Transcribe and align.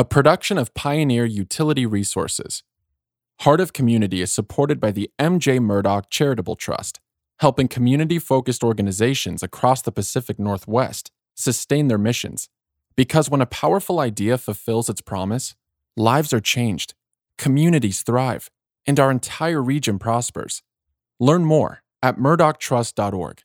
a 0.00 0.04
production 0.04 0.56
of 0.56 0.72
Pioneer 0.72 1.26
Utility 1.26 1.84
Resources. 1.84 2.62
Heart 3.40 3.60
of 3.60 3.74
Community 3.74 4.22
is 4.22 4.32
supported 4.32 4.80
by 4.80 4.92
the 4.92 5.10
MJ 5.18 5.60
Murdock 5.60 6.08
Charitable 6.08 6.56
Trust, 6.56 7.00
helping 7.40 7.68
community 7.68 8.18
focused 8.18 8.64
organizations 8.64 9.42
across 9.42 9.82
the 9.82 9.92
Pacific 9.92 10.38
Northwest 10.38 11.10
sustain 11.34 11.88
their 11.88 11.98
missions. 11.98 12.48
Because 12.96 13.28
when 13.28 13.42
a 13.42 13.46
powerful 13.60 14.00
idea 14.00 14.38
fulfills 14.38 14.88
its 14.88 15.02
promise, 15.02 15.54
lives 15.98 16.32
are 16.32 16.40
changed, 16.40 16.94
communities 17.36 18.00
thrive, 18.00 18.50
and 18.86 18.98
our 18.98 19.10
entire 19.10 19.62
region 19.62 19.98
prospers. 19.98 20.62
Learn 21.18 21.44
more 21.44 21.82
at 22.02 22.16
murdocktrust.org. 22.16 23.42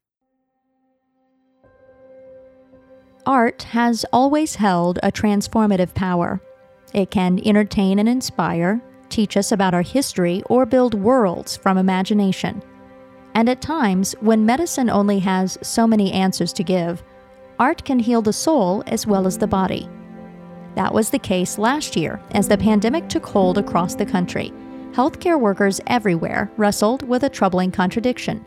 Art 3.26 3.64
has 3.64 4.06
always 4.14 4.56
held 4.56 5.00
a 5.02 5.12
transformative 5.12 5.96
power. 5.96 6.40
It 6.94 7.10
can 7.10 7.42
entertain 7.44 7.98
and 7.98 8.08
inspire, 8.08 8.80
teach 9.10 9.36
us 9.36 9.52
about 9.52 9.74
our 9.74 9.82
history, 9.82 10.44
or 10.46 10.68
build 10.68 10.94
worlds 10.94 11.58
from 11.58 11.80
imagination. 11.80 12.62
And 13.34 13.50
at 13.50 13.62
times, 13.62 14.14
when 14.22 14.46
medicine 14.46 14.92
only 14.92 15.20
has 15.20 15.58
so 15.64 15.88
many 15.88 16.12
answers 16.12 16.54
to 16.54 16.64
give, 16.64 17.04
art 17.58 17.84
can 17.84 17.98
heal 17.98 18.22
the 18.22 18.32
soul 18.32 18.84
as 18.86 19.08
well 19.08 19.26
as 19.26 19.40
the 19.40 19.48
body. 19.48 19.90
That 20.76 20.94
was 20.94 21.10
the 21.10 21.20
case 21.20 21.58
last 21.58 21.96
year 21.96 22.22
as 22.32 22.48
the 22.48 22.58
pandemic 22.58 23.10
took 23.10 23.26
hold 23.26 23.58
across 23.58 23.96
the 23.96 24.06
country. 24.06 24.54
Healthcare 24.92 25.40
workers 25.40 25.82
everywhere 25.88 26.52
wrestled 26.58 27.02
with 27.08 27.24
a 27.24 27.30
troubling 27.30 27.72
contradiction. 27.72 28.46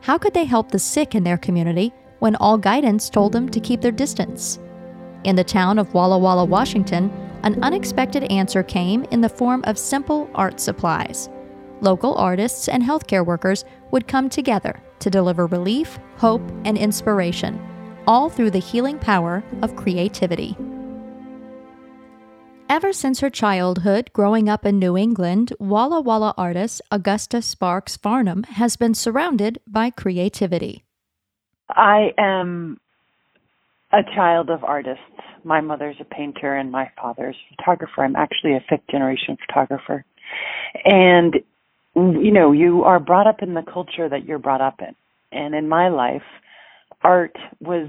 How 0.00 0.16
could 0.16 0.32
they 0.32 0.44
help 0.44 0.70
the 0.70 0.78
sick 0.78 1.14
in 1.14 1.24
their 1.24 1.38
community 1.38 1.92
when 2.22 2.36
all 2.36 2.56
guidance 2.56 3.10
told 3.10 3.32
them 3.32 3.48
to 3.48 3.58
keep 3.58 3.80
their 3.80 3.90
distance. 3.90 4.60
In 5.24 5.34
the 5.34 5.42
town 5.42 5.76
of 5.76 5.92
Walla 5.92 6.16
Walla, 6.16 6.44
Washington, 6.44 7.10
an 7.42 7.60
unexpected 7.64 8.22
answer 8.30 8.62
came 8.62 9.02
in 9.10 9.20
the 9.20 9.28
form 9.28 9.60
of 9.66 9.76
simple 9.76 10.30
art 10.32 10.60
supplies. 10.60 11.28
Local 11.80 12.14
artists 12.14 12.68
and 12.68 12.80
healthcare 12.80 13.26
workers 13.26 13.64
would 13.90 14.06
come 14.06 14.28
together 14.28 14.80
to 15.00 15.10
deliver 15.10 15.48
relief, 15.48 15.98
hope, 16.16 16.48
and 16.64 16.78
inspiration, 16.78 17.60
all 18.06 18.30
through 18.30 18.52
the 18.52 18.60
healing 18.60 19.00
power 19.00 19.42
of 19.60 19.74
creativity. 19.74 20.56
Ever 22.68 22.92
since 22.92 23.18
her 23.18 23.30
childhood 23.30 24.12
growing 24.12 24.48
up 24.48 24.64
in 24.64 24.78
New 24.78 24.96
England, 24.96 25.52
Walla 25.58 26.00
Walla 26.00 26.34
artist 26.38 26.82
Augusta 26.92 27.42
Sparks 27.42 27.96
Farnham 27.96 28.44
has 28.44 28.76
been 28.76 28.94
surrounded 28.94 29.58
by 29.66 29.90
creativity. 29.90 30.84
I 31.76 32.12
am 32.18 32.78
a 33.92 34.02
child 34.14 34.50
of 34.50 34.64
artists. 34.64 35.02
My 35.44 35.60
mother's 35.60 35.96
a 36.00 36.04
painter 36.04 36.56
and 36.56 36.70
my 36.70 36.90
father's 37.00 37.36
a 37.50 37.56
photographer. 37.56 38.04
I'm 38.04 38.16
actually 38.16 38.54
a 38.54 38.64
fifth 38.68 38.86
generation 38.90 39.36
photographer. 39.46 40.04
And 40.84 41.34
you 41.94 42.32
know, 42.32 42.52
you 42.52 42.84
are 42.84 42.98
brought 42.98 43.26
up 43.26 43.42
in 43.42 43.54
the 43.54 43.62
culture 43.62 44.08
that 44.08 44.24
you're 44.24 44.38
brought 44.38 44.62
up 44.62 44.80
in. 44.80 44.94
And 45.30 45.54
in 45.54 45.68
my 45.68 45.88
life, 45.88 46.22
art 47.02 47.36
was 47.60 47.88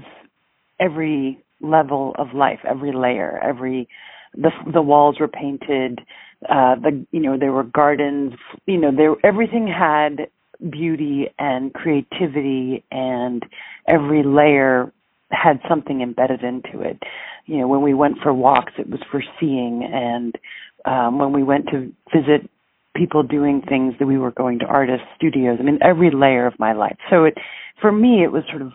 every 0.78 1.42
level 1.60 2.14
of 2.18 2.34
life, 2.34 2.60
every 2.68 2.92
layer, 2.92 3.40
every 3.42 3.88
the 4.34 4.50
the 4.72 4.82
walls 4.82 5.16
were 5.20 5.28
painted, 5.28 6.00
uh 6.48 6.74
the 6.74 7.06
you 7.12 7.20
know, 7.20 7.38
there 7.38 7.52
were 7.52 7.64
gardens, 7.64 8.34
you 8.66 8.78
know, 8.78 8.90
there 8.94 9.14
everything 9.24 9.66
had 9.66 10.28
beauty 10.70 11.28
and 11.38 11.72
creativity 11.72 12.84
and 12.90 13.44
every 13.88 14.22
layer 14.22 14.92
had 15.30 15.60
something 15.68 16.00
embedded 16.00 16.42
into 16.42 16.80
it. 16.80 17.02
You 17.46 17.58
know, 17.58 17.68
when 17.68 17.82
we 17.82 17.94
went 17.94 18.18
for 18.22 18.32
walks, 18.32 18.72
it 18.78 18.88
was 18.88 19.00
for 19.10 19.22
seeing, 19.38 19.84
and 19.84 20.34
um, 20.84 21.18
when 21.18 21.32
we 21.32 21.42
went 21.42 21.66
to 21.68 21.92
visit 22.14 22.48
people 22.94 23.22
doing 23.22 23.60
things, 23.68 23.94
that 23.98 24.06
we 24.06 24.18
were 24.18 24.30
going 24.30 24.60
to 24.60 24.66
artist 24.66 25.02
studios. 25.16 25.58
I 25.60 25.64
mean, 25.64 25.78
every 25.82 26.10
layer 26.10 26.46
of 26.46 26.58
my 26.58 26.72
life. 26.72 26.96
So 27.10 27.24
it, 27.24 27.34
for 27.80 27.90
me, 27.92 28.22
it 28.22 28.32
was 28.32 28.44
sort 28.48 28.62
of 28.62 28.72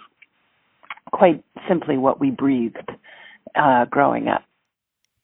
quite 1.12 1.44
simply 1.68 1.98
what 1.98 2.20
we 2.20 2.30
breathed 2.30 2.90
uh, 3.56 3.86
growing 3.86 4.28
up. 4.28 4.44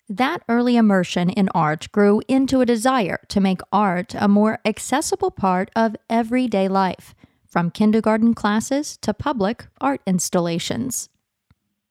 That 0.09 0.43
early 0.47 0.77
immersion 0.77 1.31
in 1.31 1.49
art 1.55 1.91
grew 1.91 2.21
into 2.27 2.61
a 2.61 2.65
desire 2.65 3.17
to 3.29 3.41
make 3.41 3.61
art 3.73 4.13
a 4.13 4.27
more 4.27 4.59
accessible 4.63 5.31
part 5.31 5.71
of 5.75 5.95
everyday 6.11 6.67
life, 6.67 7.15
from 7.47 7.71
kindergarten 7.71 8.35
classes 8.35 8.97
to 8.97 9.15
public 9.15 9.65
art 9.81 10.01
installations. 10.05 11.09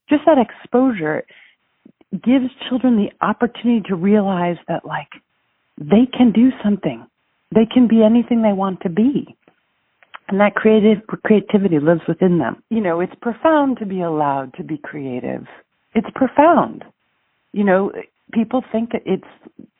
Just 0.09 0.23
that 0.27 0.39
exposure 0.39 1.25
gives 2.13 2.47
children 2.69 2.97
the 2.97 3.11
opportunity 3.21 3.83
to 3.89 3.97
realize 3.97 4.59
that, 4.69 4.85
like, 4.85 5.11
they 5.77 6.07
can 6.07 6.31
do 6.31 6.53
something. 6.63 7.05
They 7.53 7.67
can 7.67 7.89
be 7.89 8.05
anything 8.05 8.43
they 8.43 8.53
want 8.53 8.81
to 8.83 8.91
be. 8.91 9.35
And 10.29 10.41
that 10.41 10.55
creative 10.55 11.05
creativity 11.09 11.81
lives 11.81 12.03
within 12.07 12.39
them. 12.39 12.63
You 12.71 12.81
know, 12.81 13.01
it's 13.01 13.15
profound 13.21 13.79
to 13.79 13.87
be 13.87 14.03
allowed 14.03 14.55
to 14.55 14.63
be 14.63 14.79
creative. 14.79 15.49
It's 15.97 16.07
profound 16.15 16.85
you 17.55 17.63
know, 17.63 17.93
people 18.33 18.65
think 18.73 18.91
it's, 19.07 19.25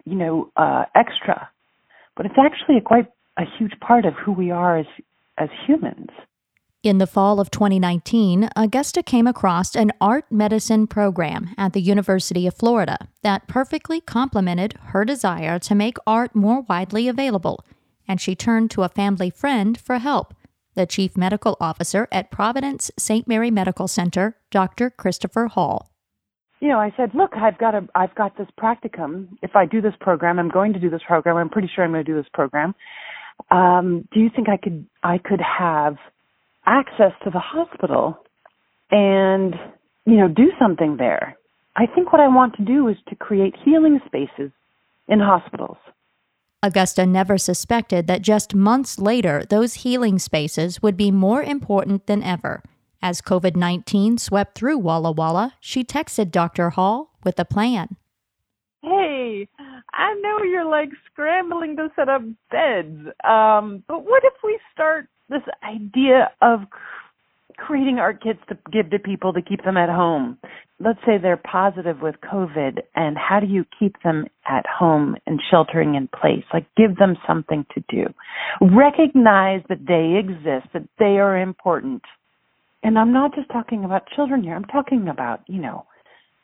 you 0.05 0.15
know, 0.15 0.51
uh, 0.57 0.85
extra, 0.95 1.49
but 2.17 2.25
it's 2.25 2.37
actually 2.39 2.79
a 2.79 2.81
quite 2.81 3.09
a 3.37 3.43
huge 3.59 3.73
part 3.81 4.07
of 4.07 4.15
who 4.15 4.33
we 4.33 4.51
are 4.51 4.79
as 4.79 4.87
as 5.37 5.49
humans. 5.67 6.11
In 6.85 6.99
the 6.99 7.07
fall 7.09 7.41
of 7.41 7.51
2019, 7.51 8.51
Augusta 8.55 9.03
came 9.03 9.27
across 9.27 9.75
an 9.75 9.91
art 10.01 10.27
medicine 10.31 10.87
program 10.87 11.53
at 11.59 11.73
the 11.73 11.81
University 11.81 12.47
of 12.47 12.55
Florida 12.55 13.09
that 13.23 13.49
perfectly 13.49 14.01
complemented 14.01 14.75
her 14.93 15.05
desire 15.05 15.59
to 15.59 15.75
make 15.75 15.97
art 16.07 16.37
more 16.37 16.61
widely 16.69 17.09
available, 17.09 17.65
and 18.07 18.21
she 18.21 18.37
turned 18.37 18.71
to 18.71 18.85
a 18.85 18.89
family 18.89 19.31
friend 19.31 19.81
for 19.81 19.99
help, 19.99 20.33
the 20.75 20.87
chief 20.87 21.17
medical 21.17 21.57
officer 21.59 22.07
at 22.13 22.31
Providence 22.31 22.93
St. 22.97 23.27
Mary 23.27 23.51
Medical 23.51 23.89
Center, 23.89 24.37
Dr. 24.51 24.91
Christopher 24.91 25.47
Hall 25.49 25.91
you 26.65 26.71
know, 26.71 26.79
I 26.79 26.95
said, 26.97 27.11
look, 27.13 27.33
I've 27.37 27.59
got 27.59 27.75
a, 27.75 27.87
I've 27.95 28.15
got 28.15 28.39
this 28.39 28.47
practicum. 28.59 29.29
If 29.43 29.55
I 29.55 29.67
do 29.67 29.83
this 29.83 29.93
program, 30.01 30.39
I'm 30.39 30.49
going 30.49 30.73
to 30.73 30.79
do 30.79 30.89
this 30.89 31.03
program. 31.07 31.37
I'm 31.37 31.51
pretty 31.51 31.69
sure 31.73 31.85
I'm 31.85 31.93
going 31.93 32.03
to 32.03 32.11
do 32.11 32.17
this 32.17 32.31
program. 32.33 32.75
Um, 33.51 34.09
do 34.15 34.21
you 34.21 34.31
think 34.35 34.49
I 34.49 34.57
could, 34.57 34.87
I 35.03 35.19
could 35.19 35.43
have 35.43 35.97
access 36.65 37.13
to 37.25 37.31
the 37.31 37.39
hospital 37.39 38.17
and, 38.91 39.55
you 40.07 40.17
know, 40.17 40.27
do 40.27 40.53
something 40.59 40.97
there? 40.97 41.37
I 41.77 41.85
think 41.85 42.13
what 42.15 42.23
I 42.23 42.29
want 42.29 42.57
to 42.57 42.65
do 42.65 42.89
is 42.89 42.97
to 43.11 43.15
create 43.15 43.55
healing 43.63 44.01
spaces 44.07 44.51
in 45.07 45.21
hospitals. 45.21 45.77
Augusta 46.63 47.05
never 47.05 47.37
suspected 47.37 48.07
that 48.07 48.23
just 48.23 48.55
months 48.55 48.99
later, 48.99 49.45
those 49.51 49.75
healing 49.75 50.19
spaces 50.19 50.81
would 50.81 50.97
be 50.97 51.11
more 51.11 51.43
important 51.43 52.07
than 52.07 52.23
ever. 52.23 52.63
As 53.05 53.21
COVID 53.21 53.55
19 53.55 54.17
swept 54.17 54.57
through 54.57 54.79
Walla 54.79 55.13
Walla, 55.13 55.53
she 55.61 55.85
texted 55.85 56.31
Dr. 56.31 56.71
Hall 56.71 57.11
with 57.23 57.39
a 57.39 57.45
plan. 57.45 57.97
Hey, 58.81 59.47
I 59.93 60.15
know 60.23 60.43
you're 60.43 60.65
like 60.65 60.89
scrambling 61.13 61.77
to 61.77 61.91
set 61.97 62.09
up 62.09 62.23
beds, 62.51 63.09
um, 63.23 63.85
but 63.87 64.07
what 64.07 64.23
if 64.25 64.33
we 64.43 64.59
start 64.73 65.09
this 65.29 65.43
idea 65.63 66.31
of 66.41 66.61
creating 67.59 67.99
art 67.99 68.23
kits 68.23 68.39
to 68.49 68.57
give 68.73 68.89
to 68.89 68.99
people 68.99 69.35
to 69.35 69.43
keep 69.43 69.65
them 69.65 69.77
at 69.77 69.91
home? 69.91 70.39
Let's 70.81 71.01
say 71.05 71.19
they're 71.19 71.37
positive 71.37 72.01
with 72.01 72.15
COVID, 72.25 72.85
and 72.95 73.19
how 73.19 73.39
do 73.39 73.47
you 73.47 73.67
keep 73.79 73.97
them 74.03 74.29
at 74.49 74.65
home 74.67 75.17
and 75.27 75.43
sheltering 75.51 75.95
in 75.95 76.09
place? 76.09 76.45
Like, 76.55 76.65
give 76.75 76.97
them 76.97 77.19
something 77.27 77.67
to 77.75 77.85
do. 77.91 78.07
Recognize 78.63 79.61
that 79.69 79.85
they 79.87 80.19
exist, 80.19 80.73
that 80.73 80.89
they 80.99 81.19
are 81.19 81.39
important 81.39 82.01
and 82.85 82.99
I'm 82.99 83.13
not 83.13 83.35
just 83.35 83.49
talking 83.49 83.85
about 83.85 84.07
children 84.15 84.43
here. 84.43 84.55
I'm 84.55 84.67
talking 84.67 85.09
about, 85.09 85.41
you 85.49 85.61
know, 85.61 85.87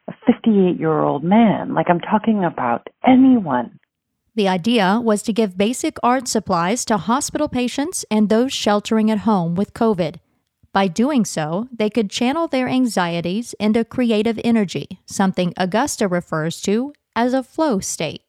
a 0.09 0.13
58 0.27 0.81
year 0.81 1.01
old 1.01 1.23
man. 1.23 1.75
Like 1.75 1.87
I'm 1.89 2.01
talking 2.01 2.45
about 2.45 2.89
anyone. 3.07 3.79
The 4.35 4.49
idea 4.49 5.01
was 5.03 5.23
to 5.25 5.35
give 5.35 5.59
basic 5.59 5.99
art 6.03 6.29
supplies 6.29 6.85
to 6.87 6.97
hospital 6.97 7.49
patients 7.49 8.07
and 8.11 8.29
those 8.29 8.53
sheltering 8.53 9.11
at 9.11 9.19
home 9.19 9.55
with 9.55 9.75
COVID. 9.75 10.17
By 10.73 10.87
doing 10.87 11.25
so, 11.25 11.69
they 11.77 11.91
could 11.91 12.11
channel 12.11 12.49
their 12.49 12.69
anxieties 12.69 13.55
into 13.61 13.85
creative 13.85 14.41
energy, 14.43 15.01
something 15.05 15.53
Augusta 15.57 16.09
refers 16.09 16.63
to 16.63 16.95
as 17.15 17.35
a 17.35 17.43
flow 17.43 17.81
state. 17.81 18.23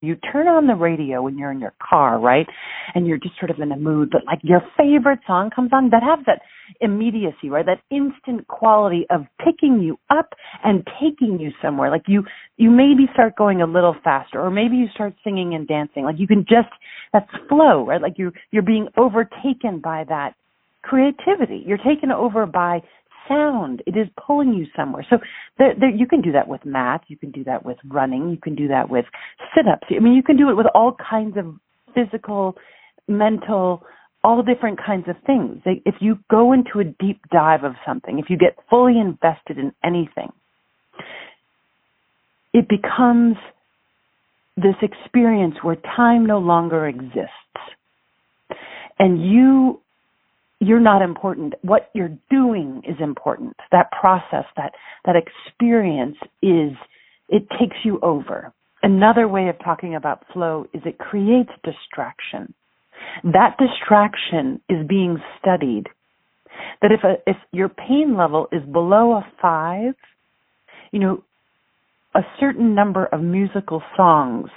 You 0.00 0.16
turn 0.32 0.48
on 0.48 0.66
the 0.66 0.76
radio 0.76 1.20
when 1.22 1.36
you're 1.36 1.50
in 1.50 1.60
your 1.60 1.74
car, 1.82 2.18
right? 2.18 2.46
And 2.94 3.06
you're 3.06 3.18
just 3.18 3.38
sort 3.38 3.50
of 3.50 3.58
in 3.58 3.70
a 3.70 3.76
mood, 3.76 4.08
but 4.10 4.24
like 4.24 4.38
your 4.42 4.62
favorite 4.78 5.18
song 5.26 5.50
comes 5.50 5.70
on 5.74 5.90
that 5.90 6.02
has 6.02 6.24
that 6.26 6.40
immediacy, 6.80 7.48
right? 7.48 7.66
That 7.66 7.80
instant 7.90 8.46
quality 8.48 9.06
of 9.10 9.26
picking 9.44 9.80
you 9.80 9.98
up 10.10 10.34
and 10.64 10.86
taking 11.00 11.38
you 11.40 11.50
somewhere. 11.62 11.90
Like 11.90 12.04
you, 12.06 12.24
you 12.56 12.70
maybe 12.70 13.06
start 13.12 13.36
going 13.36 13.62
a 13.62 13.66
little 13.66 13.96
faster, 14.02 14.40
or 14.40 14.50
maybe 14.50 14.76
you 14.76 14.86
start 14.94 15.14
singing 15.24 15.54
and 15.54 15.66
dancing. 15.66 16.04
Like 16.04 16.18
you 16.18 16.26
can 16.26 16.44
just, 16.48 16.68
that's 17.12 17.30
flow, 17.48 17.86
right? 17.86 18.00
Like 18.00 18.14
you're 18.16 18.32
you're 18.50 18.62
being 18.62 18.88
overtaken 18.96 19.80
by 19.80 20.04
that 20.08 20.34
creativity. 20.82 21.62
You're 21.66 21.78
taken 21.78 22.10
over 22.10 22.46
by 22.46 22.80
sound. 23.28 23.82
It 23.86 23.96
is 23.96 24.08
pulling 24.26 24.54
you 24.54 24.66
somewhere. 24.76 25.06
So 25.08 25.18
there, 25.58 25.74
there, 25.78 25.90
you 25.90 26.06
can 26.06 26.20
do 26.20 26.32
that 26.32 26.48
with 26.48 26.64
math. 26.64 27.02
You 27.08 27.16
can 27.16 27.30
do 27.30 27.44
that 27.44 27.64
with 27.64 27.76
running. 27.88 28.30
You 28.30 28.38
can 28.38 28.54
do 28.54 28.68
that 28.68 28.90
with 28.90 29.04
sit-ups. 29.54 29.86
I 29.90 30.00
mean, 30.00 30.14
you 30.14 30.22
can 30.22 30.36
do 30.36 30.50
it 30.50 30.56
with 30.56 30.66
all 30.74 30.96
kinds 31.10 31.36
of 31.36 31.54
physical, 31.94 32.56
mental, 33.08 33.84
all 34.22 34.42
different 34.42 34.78
kinds 34.84 35.08
of 35.08 35.16
things. 35.26 35.62
If 35.64 35.96
you 36.00 36.18
go 36.30 36.52
into 36.52 36.78
a 36.80 36.84
deep 36.84 37.20
dive 37.32 37.64
of 37.64 37.72
something, 37.86 38.18
if 38.18 38.26
you 38.28 38.36
get 38.36 38.56
fully 38.68 38.98
invested 38.98 39.58
in 39.58 39.72
anything, 39.82 40.30
it 42.52 42.68
becomes 42.68 43.36
this 44.56 44.74
experience 44.82 45.56
where 45.62 45.76
time 45.76 46.26
no 46.26 46.38
longer 46.38 46.86
exists. 46.86 47.30
And 48.98 49.24
you 49.24 49.80
you're 50.62 50.78
not 50.78 51.00
important. 51.00 51.54
What 51.62 51.88
you're 51.94 52.18
doing 52.30 52.82
is 52.86 52.96
important. 53.00 53.56
That 53.72 53.90
process, 53.98 54.44
that 54.56 54.72
that 55.06 55.16
experience 55.16 56.18
is 56.42 56.72
it 57.30 57.48
takes 57.58 57.78
you 57.82 57.98
over. 58.02 58.52
Another 58.82 59.26
way 59.26 59.48
of 59.48 59.56
talking 59.64 59.94
about 59.94 60.24
flow 60.32 60.66
is 60.74 60.82
it 60.84 60.98
creates 60.98 61.50
distraction. 61.64 62.52
That 63.24 63.56
distraction 63.58 64.60
is 64.68 64.86
being 64.86 65.18
studied. 65.40 65.84
That 66.82 66.92
if 66.92 67.00
a, 67.04 67.14
if 67.26 67.36
your 67.52 67.68
pain 67.68 68.16
level 68.16 68.48
is 68.52 68.62
below 68.62 69.12
a 69.12 69.26
5, 69.40 69.94
you 70.92 70.98
know, 70.98 71.22
a 72.14 72.20
certain 72.38 72.74
number 72.74 73.06
of 73.06 73.22
musical 73.22 73.82
songs 73.96 74.50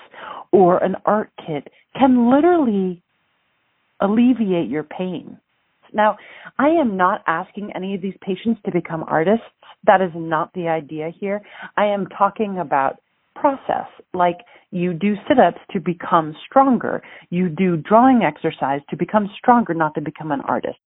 or 0.51 0.83
an 0.83 0.95
art 1.05 1.29
kit 1.45 1.67
can 1.97 2.31
literally 2.31 3.01
alleviate 3.99 4.69
your 4.69 4.83
pain. 4.83 5.37
Now, 5.93 6.17
I 6.57 6.69
am 6.69 6.97
not 6.97 7.21
asking 7.27 7.71
any 7.75 7.93
of 7.93 8.01
these 8.01 8.15
patients 8.21 8.59
to 8.65 8.71
become 8.71 9.03
artists. 9.03 9.45
That 9.85 10.01
is 10.01 10.11
not 10.15 10.51
the 10.53 10.67
idea 10.67 11.11
here. 11.19 11.41
I 11.77 11.85
am 11.85 12.07
talking 12.07 12.57
about 12.57 12.99
process. 13.35 13.87
Like 14.13 14.39
you 14.71 14.93
do 14.93 15.15
sit 15.27 15.39
ups 15.39 15.61
to 15.71 15.79
become 15.79 16.35
stronger, 16.45 17.01
you 17.29 17.49
do 17.49 17.77
drawing 17.77 18.21
exercise 18.23 18.81
to 18.89 18.97
become 18.97 19.29
stronger, 19.37 19.73
not 19.73 19.95
to 19.95 20.01
become 20.01 20.31
an 20.31 20.41
artist. 20.41 20.77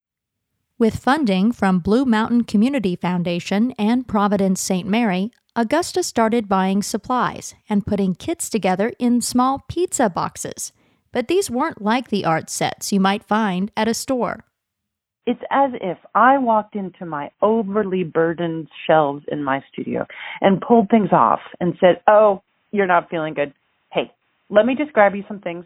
With 0.80 0.98
funding 0.98 1.52
from 1.52 1.80
Blue 1.80 2.06
Mountain 2.06 2.44
Community 2.44 2.96
Foundation 2.96 3.74
and 3.80 4.08
Providence 4.08 4.62
St. 4.62 4.88
Mary, 4.88 5.32
Augusta 5.56 6.04
started 6.04 6.48
buying 6.48 6.84
supplies 6.84 7.56
and 7.68 7.86
putting 7.86 8.14
kits 8.14 8.48
together 8.48 8.94
in 9.00 9.22
small 9.22 9.64
pizza 9.68 10.08
boxes. 10.08 10.72
But 11.12 11.28
these 11.28 11.50
weren't 11.50 11.82
like 11.82 12.10
the 12.10 12.26
art 12.26 12.52
sets 12.52 12.94
you 12.94 13.00
might 13.00 13.24
find 13.24 13.72
at 13.76 13.88
a 13.88 13.96
store. 13.96 14.46
It's 15.28 15.42
as 15.52 15.72
if 15.82 15.98
I 16.16 16.38
walked 16.38 16.76
into 16.76 17.06
my 17.06 17.32
overly 17.42 18.06
burdened 18.06 18.70
shelves 18.88 19.26
in 19.30 19.44
my 19.44 19.62
studio 19.72 20.08
and 20.40 20.62
pulled 20.62 20.90
things 20.90 21.10
off 21.12 21.42
and 21.60 21.74
said, 21.82 22.02
Oh, 22.08 22.42
you're 22.72 22.88
not 22.88 23.10
feeling 23.10 23.34
good. 23.34 23.54
Hey, 23.92 24.10
let 24.50 24.66
me 24.66 24.74
just 24.76 24.94
grab 24.94 25.16
you 25.16 25.26
some 25.28 25.42
things. 25.42 25.66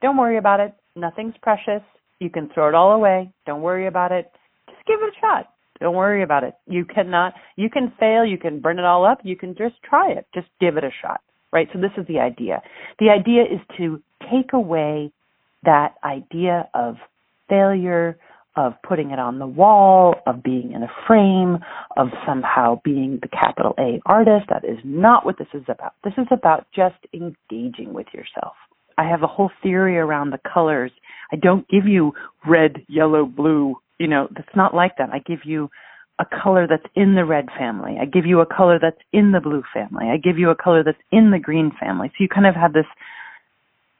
Don't 0.00 0.16
worry 0.16 0.38
about 0.38 0.60
it. 0.60 0.74
Nothing's 0.96 1.34
precious. 1.42 1.82
You 2.20 2.30
can 2.30 2.48
throw 2.54 2.68
it 2.70 2.74
all 2.74 2.92
away. 2.92 3.30
Don't 3.44 3.60
worry 3.60 3.86
about 3.86 4.12
it. 4.12 4.32
Just 4.66 4.86
give 4.86 4.98
it 5.02 5.12
a 5.14 5.20
shot. 5.20 5.50
Don't 5.78 5.94
worry 5.94 6.22
about 6.22 6.42
it. 6.42 6.54
You 6.66 6.86
cannot, 6.86 7.34
you 7.56 7.68
can 7.68 7.92
fail. 8.00 8.24
You 8.24 8.38
can 8.38 8.60
burn 8.60 8.78
it 8.78 8.84
all 8.86 9.04
up. 9.04 9.18
You 9.24 9.36
can 9.36 9.54
just 9.54 9.74
try 9.82 10.10
it. 10.10 10.26
Just 10.34 10.46
give 10.58 10.78
it 10.78 10.84
a 10.84 10.90
shot. 11.02 11.20
Right? 11.52 11.68
So 11.74 11.78
this 11.78 11.90
is 11.98 12.06
the 12.06 12.18
idea. 12.18 12.62
The 12.98 13.10
idea 13.10 13.42
is 13.42 13.60
to 13.76 14.00
take 14.30 14.54
away 14.54 15.12
that 15.64 15.96
idea 16.02 16.68
of 16.72 16.96
failure, 17.48 18.16
of 18.56 18.74
putting 18.86 19.10
it 19.10 19.18
on 19.18 19.38
the 19.38 19.46
wall, 19.46 20.14
of 20.26 20.42
being 20.42 20.72
in 20.72 20.82
a 20.82 20.92
frame, 21.06 21.58
of 21.96 22.08
somehow 22.26 22.80
being 22.84 23.18
the 23.22 23.28
capital 23.28 23.74
A 23.78 24.00
artist. 24.04 24.46
That 24.50 24.64
is 24.64 24.78
not 24.84 25.24
what 25.24 25.38
this 25.38 25.48
is 25.54 25.64
about. 25.68 25.94
This 26.04 26.12
is 26.18 26.26
about 26.30 26.66
just 26.74 26.96
engaging 27.14 27.94
with 27.94 28.06
yourself. 28.12 28.54
I 28.98 29.08
have 29.08 29.22
a 29.22 29.26
whole 29.26 29.50
theory 29.62 29.96
around 29.96 30.30
the 30.30 30.40
colors. 30.52 30.92
I 31.32 31.36
don't 31.36 31.66
give 31.68 31.86
you 31.86 32.12
red, 32.46 32.84
yellow, 32.88 33.24
blue. 33.24 33.76
You 33.98 34.08
know, 34.08 34.28
that's 34.34 34.54
not 34.54 34.74
like 34.74 34.98
that. 34.98 35.10
I 35.10 35.20
give 35.20 35.40
you 35.44 35.70
a 36.18 36.26
color 36.42 36.66
that's 36.68 36.86
in 36.94 37.14
the 37.14 37.24
red 37.24 37.46
family. 37.58 37.96
I 38.00 38.04
give 38.04 38.26
you 38.26 38.40
a 38.40 38.46
color 38.46 38.78
that's 38.80 39.00
in 39.12 39.32
the 39.32 39.40
blue 39.40 39.62
family. 39.72 40.06
I 40.12 40.18
give 40.18 40.38
you 40.38 40.50
a 40.50 40.54
color 40.54 40.84
that's 40.84 40.98
in 41.10 41.30
the 41.30 41.38
green 41.38 41.72
family. 41.80 42.08
So 42.08 42.16
you 42.20 42.28
kind 42.28 42.46
of 42.46 42.54
have 42.54 42.74
this 42.74 42.86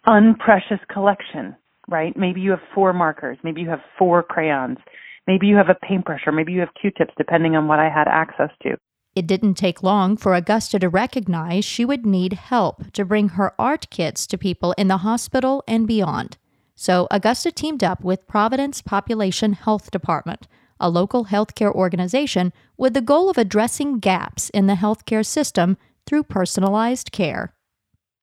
unprecious 0.04 0.80
collection 0.92 1.56
right? 1.88 2.16
Maybe 2.16 2.40
you 2.40 2.50
have 2.50 2.60
four 2.74 2.92
markers, 2.92 3.38
maybe 3.42 3.60
you 3.60 3.68
have 3.68 3.82
four 3.98 4.22
crayons, 4.22 4.78
maybe 5.26 5.46
you 5.46 5.56
have 5.56 5.68
a 5.68 5.86
paintbrush, 5.86 6.22
or 6.26 6.32
maybe 6.32 6.52
you 6.52 6.60
have 6.60 6.74
Q-tips, 6.80 7.14
depending 7.16 7.56
on 7.56 7.68
what 7.68 7.78
I 7.78 7.88
had 7.88 8.08
access 8.08 8.50
to. 8.62 8.76
It 9.14 9.26
didn't 9.26 9.54
take 9.54 9.82
long 9.82 10.16
for 10.16 10.34
Augusta 10.34 10.78
to 10.78 10.88
recognize 10.88 11.64
she 11.64 11.84
would 11.84 12.06
need 12.06 12.32
help 12.32 12.92
to 12.92 13.04
bring 13.04 13.30
her 13.30 13.52
art 13.58 13.90
kits 13.90 14.26
to 14.28 14.38
people 14.38 14.72
in 14.78 14.88
the 14.88 14.98
hospital 14.98 15.62
and 15.68 15.86
beyond. 15.86 16.38
So 16.74 17.06
Augusta 17.10 17.52
teamed 17.52 17.84
up 17.84 18.02
with 18.02 18.26
Providence 18.26 18.80
Population 18.80 19.52
Health 19.52 19.90
Department, 19.90 20.48
a 20.80 20.88
local 20.88 21.26
healthcare 21.26 21.72
organization 21.72 22.52
with 22.78 22.94
the 22.94 23.02
goal 23.02 23.28
of 23.28 23.36
addressing 23.36 23.98
gaps 23.98 24.48
in 24.50 24.66
the 24.66 24.74
healthcare 24.74 25.24
system 25.24 25.76
through 26.06 26.24
personalized 26.24 27.12
care. 27.12 27.54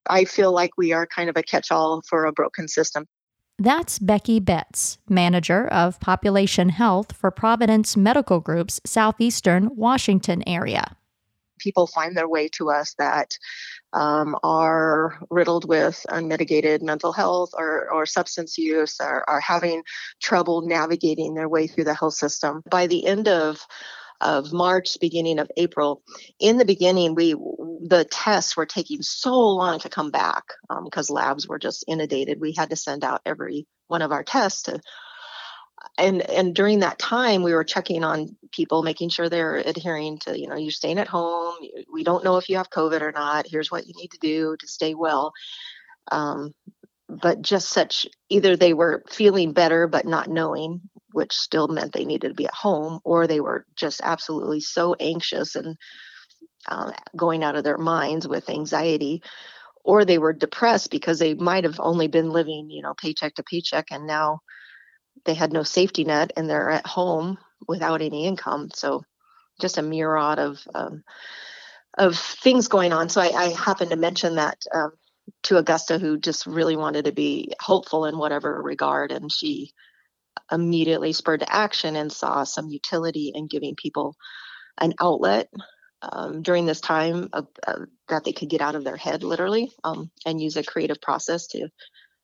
I 0.09 0.25
feel 0.25 0.51
like 0.51 0.71
we 0.75 0.91
are 0.91 1.05
kind 1.05 1.29
of 1.29 1.37
a 1.37 1.43
catch 1.43 1.71
all 1.71 2.01
for 2.09 2.25
a 2.25 2.33
broken 2.33 2.67
system. 2.67 3.05
That's 3.61 3.99
Becky 3.99 4.39
Betts, 4.39 4.99
manager 5.09 5.67
of 5.67 5.99
population 5.99 6.69
health 6.69 7.11
for 7.11 7.29
Providence 7.29 7.97
Medical 7.97 8.39
Group's 8.39 8.79
southeastern 8.85 9.75
Washington 9.75 10.47
area. 10.47 10.95
People 11.59 11.85
find 11.85 12.15
their 12.15 12.29
way 12.29 12.47
to 12.53 12.69
us 12.69 12.95
that 12.99 13.37
um, 13.91 14.37
are 14.43 15.19
riddled 15.29 15.67
with 15.67 16.05
unmitigated 16.07 16.81
mental 16.81 17.11
health 17.11 17.49
or, 17.53 17.91
or 17.91 18.05
substance 18.05 18.57
use, 18.57 18.95
or 19.01 19.29
are 19.29 19.41
having 19.41 19.83
trouble 20.21 20.61
navigating 20.61 21.33
their 21.33 21.49
way 21.49 21.67
through 21.67 21.83
the 21.83 21.93
health 21.93 22.13
system. 22.13 22.63
By 22.71 22.87
the 22.87 23.05
end 23.05 23.27
of 23.27 23.67
of 24.21 24.51
March, 24.51 24.97
beginning 24.99 25.39
of 25.39 25.51
April. 25.57 26.01
In 26.39 26.57
the 26.57 26.65
beginning, 26.65 27.15
we 27.15 27.33
the 27.33 28.05
tests 28.09 28.57
were 28.57 28.65
taking 28.65 29.01
so 29.01 29.33
long 29.33 29.79
to 29.79 29.89
come 29.89 30.11
back 30.11 30.43
because 30.83 31.09
um, 31.09 31.15
labs 31.15 31.47
were 31.47 31.59
just 31.59 31.85
inundated. 31.87 32.39
We 32.39 32.53
had 32.53 32.69
to 32.71 32.75
send 32.75 33.03
out 33.03 33.21
every 33.25 33.65
one 33.87 34.01
of 34.01 34.11
our 34.11 34.23
tests 34.23 34.63
to 34.63 34.79
and 35.97 36.21
and 36.29 36.55
during 36.55 36.79
that 36.79 36.99
time 36.99 37.43
we 37.43 37.53
were 37.53 37.63
checking 37.63 38.03
on 38.03 38.35
people 38.51 38.83
making 38.83 39.09
sure 39.09 39.29
they're 39.29 39.55
adhering 39.55 40.17
to 40.17 40.39
you 40.39 40.47
know 40.47 40.55
you're 40.55 40.71
staying 40.71 40.97
at 40.97 41.07
home 41.07 41.55
we 41.91 42.03
don't 42.03 42.23
know 42.23 42.37
if 42.37 42.49
you 42.49 42.57
have 42.57 42.69
covid 42.69 43.01
or 43.01 43.11
not 43.11 43.47
here's 43.47 43.71
what 43.71 43.87
you 43.87 43.93
need 43.95 44.11
to 44.11 44.19
do 44.19 44.55
to 44.57 44.67
stay 44.67 44.93
well 44.93 45.33
um, 46.11 46.53
but 47.07 47.41
just 47.41 47.69
such 47.69 48.07
either 48.29 48.55
they 48.55 48.73
were 48.73 49.03
feeling 49.09 49.53
better 49.53 49.87
but 49.87 50.05
not 50.05 50.29
knowing 50.29 50.81
which 51.11 51.33
still 51.33 51.67
meant 51.67 51.93
they 51.93 52.05
needed 52.05 52.29
to 52.29 52.33
be 52.33 52.45
at 52.45 52.53
home, 52.53 52.99
or 53.03 53.27
they 53.27 53.39
were 53.39 53.65
just 53.75 54.01
absolutely 54.03 54.59
so 54.59 54.95
anxious 54.99 55.55
and 55.55 55.77
uh, 56.67 56.91
going 57.15 57.43
out 57.43 57.55
of 57.55 57.63
their 57.63 57.77
minds 57.77 58.27
with 58.27 58.49
anxiety, 58.49 59.21
or 59.83 60.05
they 60.05 60.17
were 60.17 60.33
depressed 60.33 60.91
because 60.91 61.19
they 61.19 61.33
might 61.33 61.63
have 61.63 61.79
only 61.79 62.07
been 62.07 62.29
living, 62.29 62.69
you 62.69 62.81
know, 62.81 62.93
paycheck 62.93 63.35
to 63.35 63.43
paycheck, 63.43 63.87
and 63.91 64.05
now 64.05 64.39
they 65.25 65.33
had 65.33 65.51
no 65.51 65.63
safety 65.63 66.03
net 66.03 66.31
and 66.35 66.49
they're 66.49 66.69
at 66.69 66.87
home 66.87 67.37
without 67.67 68.01
any 68.01 68.25
income. 68.25 68.69
So 68.73 69.03
just 69.59 69.77
a 69.77 69.81
myriad 69.81 70.39
of 70.39 70.59
um, 70.73 71.03
of 71.97 72.17
things 72.17 72.67
going 72.67 72.93
on. 72.93 73.09
So 73.09 73.19
I, 73.19 73.27
I 73.27 73.49
happened 73.49 73.91
to 73.91 73.97
mention 73.97 74.35
that 74.35 74.57
um, 74.73 74.91
to 75.43 75.57
Augusta, 75.57 75.97
who 75.97 76.17
just 76.17 76.45
really 76.45 76.77
wanted 76.77 77.05
to 77.05 77.11
be 77.11 77.53
hopeful 77.59 78.05
in 78.05 78.17
whatever 78.17 78.61
regard, 78.61 79.11
and 79.11 79.31
she 79.31 79.73
immediately 80.51 81.13
spurred 81.13 81.41
to 81.41 81.53
action 81.53 81.95
and 81.95 82.11
saw 82.11 82.43
some 82.43 82.69
utility 82.69 83.31
in 83.33 83.47
giving 83.47 83.75
people 83.75 84.15
an 84.79 84.93
outlet 84.99 85.49
um, 86.01 86.41
during 86.41 86.65
this 86.65 86.81
time 86.81 87.29
of, 87.33 87.47
uh, 87.67 87.85
that 88.07 88.23
they 88.23 88.31
could 88.31 88.49
get 88.49 88.61
out 88.61 88.75
of 88.75 88.83
their 88.83 88.95
head 88.95 89.23
literally 89.23 89.71
um, 89.83 90.09
and 90.25 90.41
use 90.41 90.55
a 90.55 90.63
creative 90.63 91.01
process 91.01 91.47
to 91.47 91.69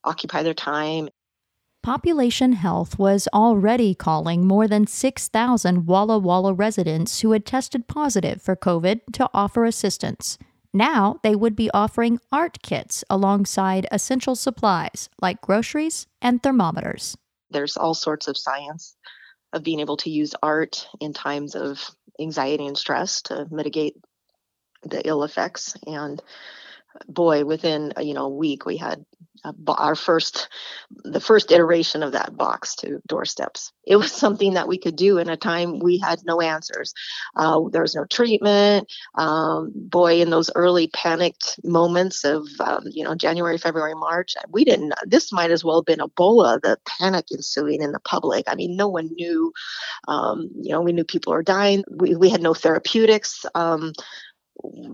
occupy 0.04 0.44
their 0.44 0.54
time. 0.54 1.10
Population 1.84 2.54
Health 2.54 2.98
was 2.98 3.28
already 3.32 3.94
calling 3.94 4.48
more 4.48 4.68
than 4.68 4.88
6,000 4.88 5.86
Walla 5.86 6.18
Walla 6.18 6.54
residents 6.54 7.22
who 7.22 7.32
had 7.32 7.46
tested 7.46 7.88
positive 7.88 8.42
for 8.42 8.56
COVID 8.56 9.02
to 9.14 9.30
offer 9.34 9.66
assistance. 9.66 10.40
Now 10.74 11.20
they 11.22 11.36
would 11.36 11.56
be 11.56 11.70
offering 11.72 12.20
art 12.32 12.58
kits 12.64 13.04
alongside 13.10 13.88
essential 13.92 14.36
supplies 14.36 15.10
like 15.22 15.42
groceries 15.42 16.08
and 16.22 16.42
thermometers 16.42 17.18
there's 17.56 17.78
all 17.78 17.94
sorts 17.94 18.28
of 18.28 18.38
science 18.38 18.98
of 19.54 19.64
being 19.64 19.80
able 19.80 19.96
to 19.98 20.10
use 20.10 20.36
art 20.44 20.88
in 21.00 21.14
times 21.14 21.56
of 21.56 21.90
anxiety 22.20 22.68
and 22.68 22.78
stress 22.78 23.22
to 23.24 23.48
mitigate 23.50 23.96
the 24.84 25.08
ill 25.08 25.24
effects 25.24 25.76
and 25.88 26.22
boy, 27.08 27.46
within 27.46 27.94
you 28.00 28.14
know 28.14 28.26
a 28.26 28.30
week, 28.30 28.66
we 28.66 28.78
had 28.78 29.06
our 29.68 29.96
first 29.96 30.50
the 31.04 31.20
first 31.20 31.52
iteration 31.52 32.04
of 32.04 32.14
that 32.14 32.36
box 32.36 32.76
to 32.76 33.02
doorsteps. 33.08 33.72
It 33.86 33.96
was 33.96 34.12
something 34.12 34.54
that 34.54 34.68
we 34.68 34.78
could 34.78 34.96
do 34.96 35.18
in 35.18 35.30
a 35.30 35.38
time 35.38 35.80
we 35.80 35.98
had 35.98 36.20
no 36.26 36.42
answers. 36.42 36.94
Uh, 37.36 37.62
there 37.72 37.82
was 37.82 37.96
no 37.96 38.06
treatment. 38.06 38.92
Um, 39.16 39.72
boy 39.76 40.22
in 40.22 40.30
those 40.30 40.50
early 40.56 40.88
panicked 40.88 41.60
moments 41.64 42.24
of 42.24 42.48
um, 42.60 42.84
you 42.92 43.04
know 43.04 43.16
january 43.16 43.58
february 43.58 43.96
march 43.96 44.36
we 44.52 44.64
didn't 44.64 44.94
this 45.06 45.32
might 45.32 45.52
as 45.52 45.64
well 45.64 45.80
have 45.80 45.86
been 45.86 46.00
ebola 46.00 46.60
the 46.62 46.78
panic 46.86 47.26
ensuing 47.32 47.82
in 47.82 47.92
the 47.92 48.00
public. 48.00 48.46
I 48.48 48.56
mean 48.56 48.76
no 48.76 48.88
one 48.88 49.10
knew 49.14 49.54
um, 50.08 50.50
you 50.62 50.72
know 50.72 50.82
we 50.82 50.94
knew 50.94 51.04
people 51.04 51.34
were 51.34 51.44
dying. 51.44 51.84
We, 51.90 52.16
we 52.16 52.30
had 52.30 52.42
no 52.42 52.54
therapeutics. 52.54 53.46
Um, 53.56 53.94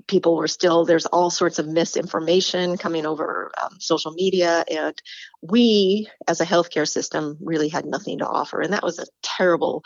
people 0.08 0.36
were 0.36 0.48
still 0.48 0.86
there's 0.86 1.06
all 1.06 1.30
sorts 1.30 1.60
of 1.60 1.68
misinformation 1.68 2.77
coming 2.77 3.06
over 3.06 3.51
um, 3.62 3.77
social 3.80 4.12
media. 4.12 4.63
And 4.70 5.00
we 5.41 6.08
as 6.27 6.41
a 6.41 6.46
healthcare 6.46 6.88
system 6.88 7.38
really 7.41 7.70
had 7.70 7.86
nothing 7.86 8.20
to 8.20 8.27
offer. 8.27 8.62
And 8.62 8.74
that 8.74 8.84
was 8.84 9.00
a 9.00 9.06
terrible 9.22 9.84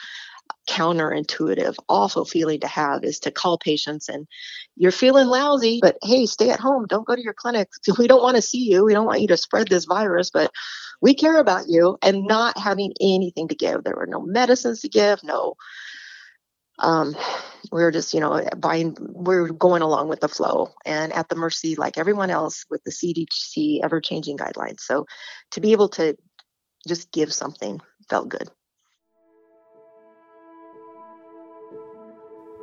counterintuitive 0.68 1.76
awful 1.90 2.26
feeling 2.26 2.60
to 2.60 2.68
have 2.68 3.04
is 3.04 3.20
to 3.20 3.32
call 3.32 3.58
patients 3.58 4.10
and 4.10 4.28
you're 4.76 4.92
feeling 4.92 5.28
lousy 5.28 5.80
but 5.82 5.98
hey 6.04 6.26
stay 6.26 6.50
at 6.50 6.60
home. 6.60 6.86
Don't 6.88 7.06
go 7.06 7.16
to 7.16 7.22
your 7.22 7.34
clinic. 7.34 7.70
We 8.00 8.08
don't 8.08 8.22
want 8.22 8.36
to 8.36 8.42
see 8.42 8.70
you. 8.72 8.84
We 8.84 8.94
don't 8.94 9.06
want 9.06 9.22
you 9.22 9.28
to 9.28 9.38
spread 9.38 9.68
this 9.68 9.86
virus 9.86 10.30
but 10.32 10.52
we 11.02 11.14
care 11.14 11.38
about 11.38 11.68
you. 11.68 11.98
And 12.02 12.26
not 12.26 12.58
having 12.58 12.94
anything 13.02 13.48
to 13.50 13.56
give. 13.56 13.84
There 13.84 13.96
were 13.96 14.08
no 14.08 14.22
medicines 14.22 14.82
to 14.82 14.90
give 14.90 15.24
no 15.24 15.56
um, 16.80 17.16
we 17.72 17.82
were 17.82 17.92
just, 17.92 18.14
you 18.14 18.20
know, 18.20 18.48
buying, 18.58 18.96
we 19.00 19.36
are 19.36 19.48
going 19.48 19.82
along 19.82 20.10
with 20.10 20.20
the 20.20 20.28
flow 20.28 20.72
and 20.86 21.14
at 21.14 21.30
the 21.30 21.36
mercy, 21.36 21.76
like 21.76 21.98
everyone 21.98 22.30
else, 22.30 22.66
with 22.70 22.84
the 22.84 22.92
CDC 22.92 23.84
ever 23.84 24.02
changing 24.02 24.38
guidelines. 24.38 24.82
So 24.82 25.06
to 25.52 25.62
be 25.62 25.72
able 25.72 25.90
to 25.90 26.16
just 26.88 27.12
give 27.12 27.34
something 27.34 27.82
felt 28.10 28.30
good. 28.30 28.50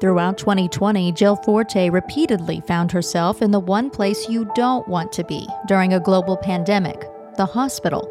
Throughout 0.00 0.36
2020, 0.36 1.12
Jill 1.12 1.36
Forte 1.36 1.88
repeatedly 1.88 2.60
found 2.66 2.90
herself 2.90 3.40
in 3.40 3.52
the 3.52 3.60
one 3.60 3.88
place 3.88 4.28
you 4.28 4.50
don't 4.56 4.86
want 4.88 5.12
to 5.12 5.22
be 5.24 5.46
during 5.68 5.92
a 5.94 6.00
global 6.00 6.36
pandemic 6.36 7.08
the 7.36 7.46
hospital. 7.46 8.08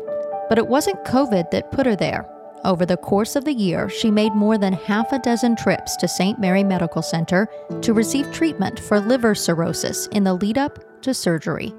But 0.50 0.58
it 0.58 0.68
wasn't 0.68 1.04
COVID 1.06 1.52
that 1.52 1.72
put 1.72 1.86
her 1.86 1.96
there. 1.96 2.26
Over 2.64 2.86
the 2.86 2.98
course 2.98 3.36
of 3.36 3.44
the 3.44 3.54
year, 3.54 3.90
she 3.90 4.12
made 4.12 4.36
more 4.36 4.56
than 4.56 4.74
half 4.74 5.12
a 5.12 5.20
dozen 5.20 5.56
trips 5.56 5.96
to 5.96 6.08
St. 6.08 6.40
Mary 6.40 6.64
Medical 6.64 7.02
Center 7.02 7.48
to 7.82 7.94
receive 7.94 8.32
treatment 8.32 8.80
for 8.80 9.00
liver 9.00 9.34
cirrhosis 9.34 10.06
in 10.08 10.24
the 10.24 10.36
lead 10.36 10.60
up 10.60 11.02
to 11.02 11.14
surgery. 11.14 11.74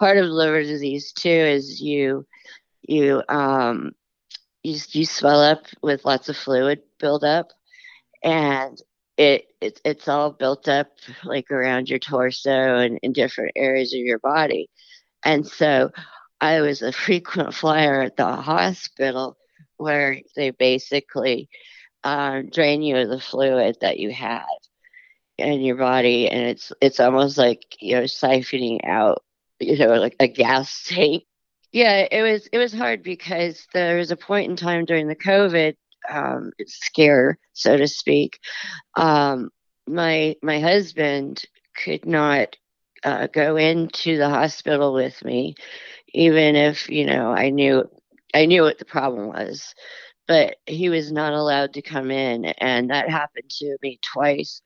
Part 0.00 0.16
of 0.16 0.26
liver 0.26 0.64
disease 0.64 1.12
too 1.12 1.28
is 1.28 1.80
you 1.80 2.26
you 2.82 3.22
um 3.28 3.92
you, 4.64 4.76
you 4.88 5.06
swell 5.06 5.40
up 5.40 5.66
with 5.82 6.04
lots 6.04 6.28
of 6.28 6.36
fluid 6.36 6.82
buildup 6.98 7.52
and 8.24 8.80
it, 9.16 9.44
it 9.60 9.80
it's 9.84 10.08
all 10.08 10.32
built 10.32 10.66
up 10.66 10.88
like 11.22 11.48
around 11.52 11.88
your 11.88 12.00
torso 12.00 12.78
and 12.78 12.98
in 13.02 13.12
different 13.12 13.52
areas 13.54 13.92
of 13.92 14.00
your 14.00 14.18
body. 14.18 14.68
And 15.24 15.46
so 15.46 15.92
I 16.40 16.60
was 16.60 16.82
a 16.82 16.90
frequent 16.92 17.54
flyer 17.54 18.00
at 18.00 18.16
the 18.16 18.34
hospital 18.34 19.36
where 19.80 20.18
they 20.36 20.50
basically 20.50 21.48
um, 22.04 22.48
drain 22.50 22.82
you 22.82 22.96
of 22.96 23.08
the 23.08 23.20
fluid 23.20 23.76
that 23.80 23.98
you 23.98 24.12
have 24.12 24.46
in 25.38 25.60
your 25.60 25.76
body, 25.76 26.28
and 26.28 26.48
it's 26.48 26.72
it's 26.80 27.00
almost 27.00 27.38
like 27.38 27.62
you 27.80 27.96
know 27.96 28.02
siphoning 28.02 28.80
out, 28.84 29.22
you 29.58 29.78
know, 29.78 29.94
like 29.94 30.16
a 30.20 30.28
gas 30.28 30.84
tank. 30.88 31.24
Yeah, 31.72 32.06
it 32.10 32.22
was 32.22 32.48
it 32.52 32.58
was 32.58 32.72
hard 32.72 33.02
because 33.02 33.66
there 33.72 33.96
was 33.98 34.10
a 34.10 34.16
point 34.16 34.50
in 34.50 34.56
time 34.56 34.84
during 34.84 35.08
the 35.08 35.16
COVID 35.16 35.76
um, 36.10 36.52
scare, 36.66 37.38
so 37.52 37.76
to 37.76 37.86
speak. 37.88 38.38
Um, 38.96 39.50
my 39.86 40.36
my 40.42 40.60
husband 40.60 41.44
could 41.76 42.06
not 42.06 42.56
uh, 43.04 43.28
go 43.28 43.56
into 43.56 44.18
the 44.18 44.28
hospital 44.28 44.92
with 44.92 45.24
me, 45.24 45.54
even 46.12 46.56
if 46.56 46.88
you 46.90 47.06
know 47.06 47.30
I 47.32 47.50
knew 47.50 47.88
I 48.34 48.46
knew 48.46 48.62
what 48.62 48.78
the 48.78 48.84
problem 48.84 49.28
was, 49.28 49.74
but 50.28 50.56
he 50.66 50.88
was 50.88 51.10
not 51.10 51.32
allowed 51.32 51.74
to 51.74 51.82
come 51.82 52.10
in. 52.10 52.44
And 52.46 52.90
that 52.90 53.10
happened 53.10 53.50
to 53.58 53.76
me 53.82 53.98
twice, 54.12 54.62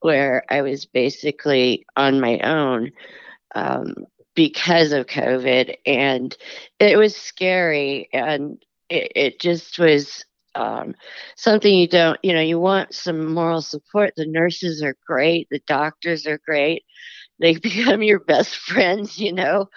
where 0.00 0.44
I 0.50 0.62
was 0.62 0.86
basically 0.86 1.86
on 1.96 2.20
my 2.20 2.38
own 2.40 2.92
um, 3.54 3.94
because 4.34 4.92
of 4.92 5.06
COVID. 5.06 5.76
And 5.86 6.36
it 6.78 6.98
was 6.98 7.16
scary. 7.16 8.08
And 8.12 8.62
it, 8.88 9.12
it 9.16 9.40
just 9.40 9.78
was 9.78 10.24
um, 10.54 10.94
something 11.36 11.74
you 11.74 11.88
don't, 11.88 12.18
you 12.22 12.32
know, 12.32 12.40
you 12.40 12.58
want 12.58 12.94
some 12.94 13.32
moral 13.32 13.62
support. 13.62 14.14
The 14.16 14.26
nurses 14.26 14.82
are 14.82 14.96
great, 15.06 15.48
the 15.50 15.60
doctors 15.66 16.26
are 16.26 16.40
great. 16.44 16.84
They 17.38 17.54
become 17.58 18.02
your 18.02 18.20
best 18.20 18.56
friends, 18.56 19.18
you 19.18 19.32
know, 19.32 19.68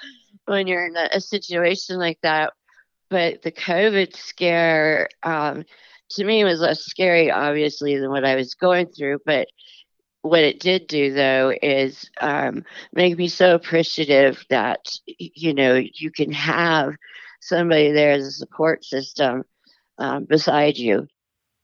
when 0.45 0.67
you're 0.67 0.87
in 0.87 0.95
a, 0.95 1.09
a 1.13 1.21
situation 1.21 1.97
like 1.97 2.19
that 2.23 2.53
but 3.09 3.41
the 3.41 3.51
COVID 3.51 4.15
scare 4.15 5.09
um, 5.23 5.65
to 6.11 6.23
me 6.23 6.43
was 6.43 6.59
less 6.59 6.81
scary, 6.85 7.31
obviously, 7.31 7.97
than 7.97 8.09
what 8.09 8.25
I 8.25 8.35
was 8.35 8.53
going 8.53 8.87
through. 8.87 9.19
But 9.25 9.47
what 10.21 10.43
it 10.43 10.59
did 10.59 10.87
do, 10.87 11.13
though, 11.13 11.53
is 11.61 12.09
um, 12.21 12.63
make 12.93 13.17
me 13.17 13.27
so 13.27 13.55
appreciative 13.55 14.43
that 14.49 14.85
you 15.07 15.53
know 15.53 15.75
you 15.75 16.11
can 16.11 16.31
have 16.31 16.93
somebody 17.41 17.91
there 17.91 18.11
as 18.11 18.25
a 18.25 18.31
support 18.31 18.83
system 18.83 19.43
um, 19.97 20.25
beside 20.25 20.77
you. 20.77 21.07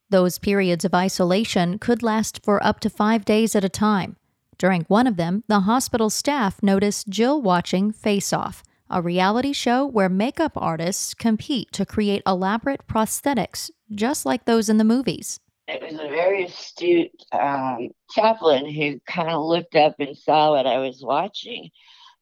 Those 0.08 0.38
periods 0.38 0.84
of 0.84 0.94
isolation 0.94 1.78
could 1.78 2.02
last 2.02 2.40
for 2.44 2.64
up 2.64 2.80
to 2.80 2.90
five 2.90 3.24
days 3.24 3.56
at 3.56 3.64
a 3.64 3.68
time. 3.68 4.16
During 4.58 4.82
one 4.82 5.06
of 5.06 5.16
them, 5.16 5.42
the 5.48 5.60
hospital 5.60 6.08
staff 6.08 6.62
noticed 6.62 7.08
Jill 7.08 7.42
watching 7.42 7.92
Face 7.92 8.32
Off, 8.32 8.62
a 8.90 9.02
reality 9.02 9.52
show 9.52 9.86
where 9.86 10.08
makeup 10.08 10.52
artists 10.56 11.14
compete 11.14 11.72
to 11.72 11.86
create 11.86 12.22
elaborate 12.26 12.86
prosthetics 12.86 13.70
just 13.92 14.26
like 14.26 14.44
those 14.44 14.68
in 14.68 14.78
the 14.78 14.84
movies. 14.84 15.40
It 15.68 15.82
was 15.82 15.94
a 15.94 16.08
very 16.08 16.44
astute 16.44 17.10
um, 17.32 17.88
chaplain 18.10 18.70
who 18.72 19.00
kind 19.06 19.30
of 19.30 19.44
looked 19.44 19.74
up 19.74 19.96
and 19.98 20.16
saw 20.16 20.52
what 20.52 20.66
I 20.66 20.78
was 20.78 21.02
watching 21.02 21.70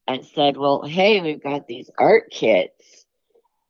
and 0.06 0.24
said, 0.24 0.56
Well, 0.56 0.82
hey, 0.82 1.20
we've 1.20 1.42
got 1.42 1.66
these 1.66 1.90
art 1.98 2.30
kits, 2.30 3.04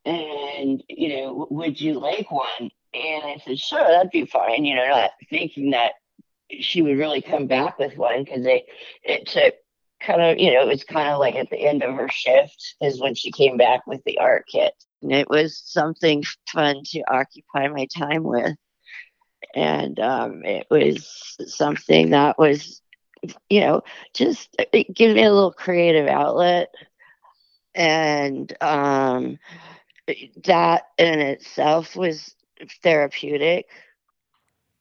and, 0.04 0.82
you 0.88 1.16
know, 1.16 1.46
would 1.50 1.80
you 1.80 1.94
like 1.94 2.30
one? 2.30 2.70
And 2.92 3.24
I 3.24 3.42
said, 3.44 3.58
Sure, 3.58 3.80
that'd 3.80 4.12
be 4.12 4.26
fine, 4.26 4.64
you 4.64 4.76
know, 4.76 4.86
not 4.86 5.10
thinking 5.28 5.70
that 5.70 5.92
she 6.60 6.82
would 6.82 6.98
really 6.98 7.22
come 7.22 7.46
back 7.46 7.78
with 7.78 7.96
one 7.96 8.22
because 8.22 8.46
it 8.46 9.26
took 9.26 9.54
kind 10.04 10.20
of, 10.22 10.38
you 10.38 10.52
know, 10.52 10.62
it 10.62 10.68
was 10.68 10.84
kind 10.84 11.08
of 11.08 11.18
like 11.18 11.34
at 11.34 11.50
the 11.50 11.66
end 11.66 11.82
of 11.82 11.94
her 11.94 12.08
shift 12.08 12.76
is 12.80 13.00
when 13.00 13.14
she 13.14 13.30
came 13.30 13.56
back 13.56 13.86
with 13.86 14.02
the 14.04 14.18
art 14.18 14.46
kit. 14.46 14.74
And 15.02 15.12
it 15.12 15.28
was 15.28 15.60
something 15.64 16.24
fun 16.52 16.82
to 16.86 17.02
occupy 17.10 17.68
my 17.68 17.86
time 17.96 18.22
with. 18.22 18.56
And 19.54 19.98
um, 20.00 20.44
it 20.44 20.66
was 20.70 21.36
something 21.46 22.10
that 22.10 22.38
was, 22.38 22.80
you 23.48 23.60
know, 23.60 23.82
just 24.14 24.56
it 24.72 24.94
gave 24.94 25.14
me 25.14 25.24
a 25.24 25.32
little 25.32 25.52
creative 25.52 26.08
outlet. 26.08 26.74
And 27.74 28.54
um, 28.62 29.38
that 30.44 30.84
in 30.98 31.20
itself 31.20 31.96
was 31.96 32.34
therapeutic. 32.82 33.66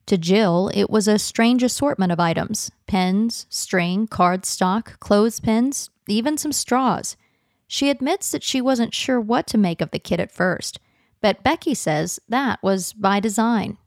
To 0.08 0.18
Jill, 0.18 0.70
it 0.74 0.90
was 0.90 1.08
a 1.08 1.18
strange 1.18 1.64
assortment 1.64 2.12
of 2.12 2.20
items 2.20 2.72
pens, 2.88 3.46
string, 3.50 4.08
cardstock, 4.08 5.00
clothespins, 5.00 5.90
even 6.08 6.38
some 6.38 6.52
straws. 6.52 7.16
She 7.68 7.90
admits 7.90 8.32
that 8.32 8.44
she 8.44 8.62
wasn't 8.62 8.94
sure 8.94 9.20
what 9.20 9.48
to 9.48 9.58
make 9.58 9.82
of 9.82 9.92
the 9.92 10.00
kit 10.00 10.20
at 10.20 10.32
first, 10.32 10.80
but 11.22 11.44
Becky 11.44 11.74
says 11.74 12.20
that 12.28 12.62
was 12.62 12.94
by 12.94 13.20
design 13.20 13.78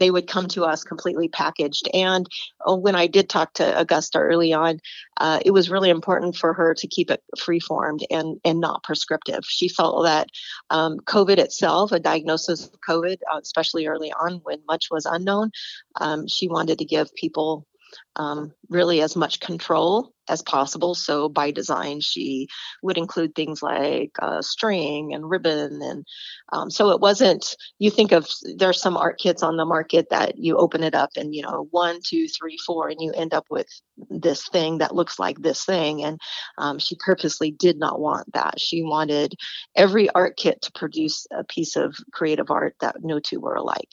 they 0.00 0.10
would 0.10 0.26
come 0.26 0.48
to 0.48 0.64
us 0.64 0.84
completely 0.84 1.28
packaged. 1.28 1.88
And 1.94 2.26
uh, 2.66 2.76
when 2.76 2.94
I 2.94 3.06
did 3.06 3.28
talk 3.28 3.54
to 3.54 3.78
Augusta 3.78 4.18
early 4.18 4.52
on, 4.52 4.80
uh, 5.18 5.40
it 5.44 5.52
was 5.52 5.70
really 5.70 5.90
important 5.90 6.36
for 6.36 6.52
her 6.52 6.74
to 6.74 6.86
keep 6.86 7.10
it 7.10 7.22
free 7.38 7.60
formed 7.60 8.04
and, 8.10 8.40
and 8.44 8.60
not 8.60 8.82
prescriptive. 8.82 9.44
She 9.44 9.68
felt 9.68 10.04
that 10.04 10.28
um, 10.70 10.98
COVID 11.00 11.38
itself, 11.38 11.92
a 11.92 12.00
diagnosis 12.00 12.66
of 12.66 12.80
COVID, 12.88 13.18
uh, 13.32 13.38
especially 13.40 13.86
early 13.86 14.12
on 14.12 14.40
when 14.42 14.60
much 14.66 14.88
was 14.90 15.06
unknown, 15.06 15.50
um, 16.00 16.26
she 16.26 16.48
wanted 16.48 16.78
to 16.78 16.84
give 16.84 17.14
people 17.14 17.66
um, 18.16 18.52
really 18.68 19.02
as 19.02 19.16
much 19.16 19.40
control 19.40 20.12
as 20.28 20.42
possible. 20.42 20.94
So 20.94 21.28
by 21.28 21.50
design, 21.50 22.00
she 22.00 22.48
would 22.82 22.96
include 22.96 23.34
things 23.34 23.62
like 23.62 24.12
uh, 24.20 24.40
string 24.42 25.12
and 25.12 25.28
ribbon, 25.28 25.80
and 25.82 26.04
um, 26.52 26.70
so 26.70 26.90
it 26.90 27.00
wasn't. 27.00 27.56
You 27.78 27.90
think 27.90 28.12
of 28.12 28.28
there's 28.56 28.80
some 28.80 28.96
art 28.96 29.18
kits 29.18 29.42
on 29.42 29.56
the 29.56 29.64
market 29.64 30.06
that 30.10 30.38
you 30.38 30.56
open 30.56 30.82
it 30.82 30.94
up 30.94 31.10
and 31.16 31.34
you 31.34 31.42
know 31.42 31.68
one, 31.70 32.00
two, 32.04 32.26
three, 32.28 32.56
four, 32.66 32.88
and 32.88 33.00
you 33.00 33.12
end 33.12 33.34
up 33.34 33.46
with 33.50 33.68
this 34.08 34.48
thing 34.48 34.78
that 34.78 34.94
looks 34.94 35.18
like 35.18 35.38
this 35.38 35.64
thing. 35.64 36.02
And 36.04 36.18
um, 36.58 36.78
she 36.78 36.96
purposely 36.98 37.50
did 37.50 37.78
not 37.78 38.00
want 38.00 38.32
that. 38.32 38.60
She 38.60 38.82
wanted 38.82 39.34
every 39.76 40.08
art 40.10 40.36
kit 40.36 40.62
to 40.62 40.72
produce 40.72 41.26
a 41.32 41.44
piece 41.44 41.76
of 41.76 41.96
creative 42.12 42.50
art 42.50 42.76
that 42.80 42.96
no 43.02 43.20
two 43.20 43.40
were 43.40 43.54
alike. 43.54 43.90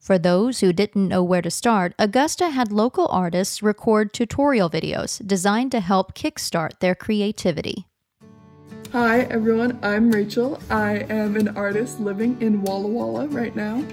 For 0.00 0.18
those 0.18 0.60
who 0.60 0.72
didn't 0.72 1.08
know 1.08 1.22
where 1.22 1.42
to 1.42 1.50
start, 1.50 1.94
Augusta 1.98 2.48
had 2.48 2.72
local 2.72 3.06
artists 3.08 3.62
record 3.62 4.14
tutorial 4.14 4.70
videos 4.70 5.24
designed 5.26 5.70
to 5.72 5.80
help 5.80 6.14
kickstart 6.14 6.78
their 6.80 6.94
creativity. 6.94 7.84
Hi 8.92 9.20
everyone, 9.24 9.78
I'm 9.82 10.10
Rachel. 10.10 10.58
I 10.70 11.00
am 11.10 11.36
an 11.36 11.54
artist 11.54 12.00
living 12.00 12.40
in 12.40 12.62
Walla 12.62 12.88
Walla 12.88 13.26
right 13.26 13.54
now. 13.54 13.84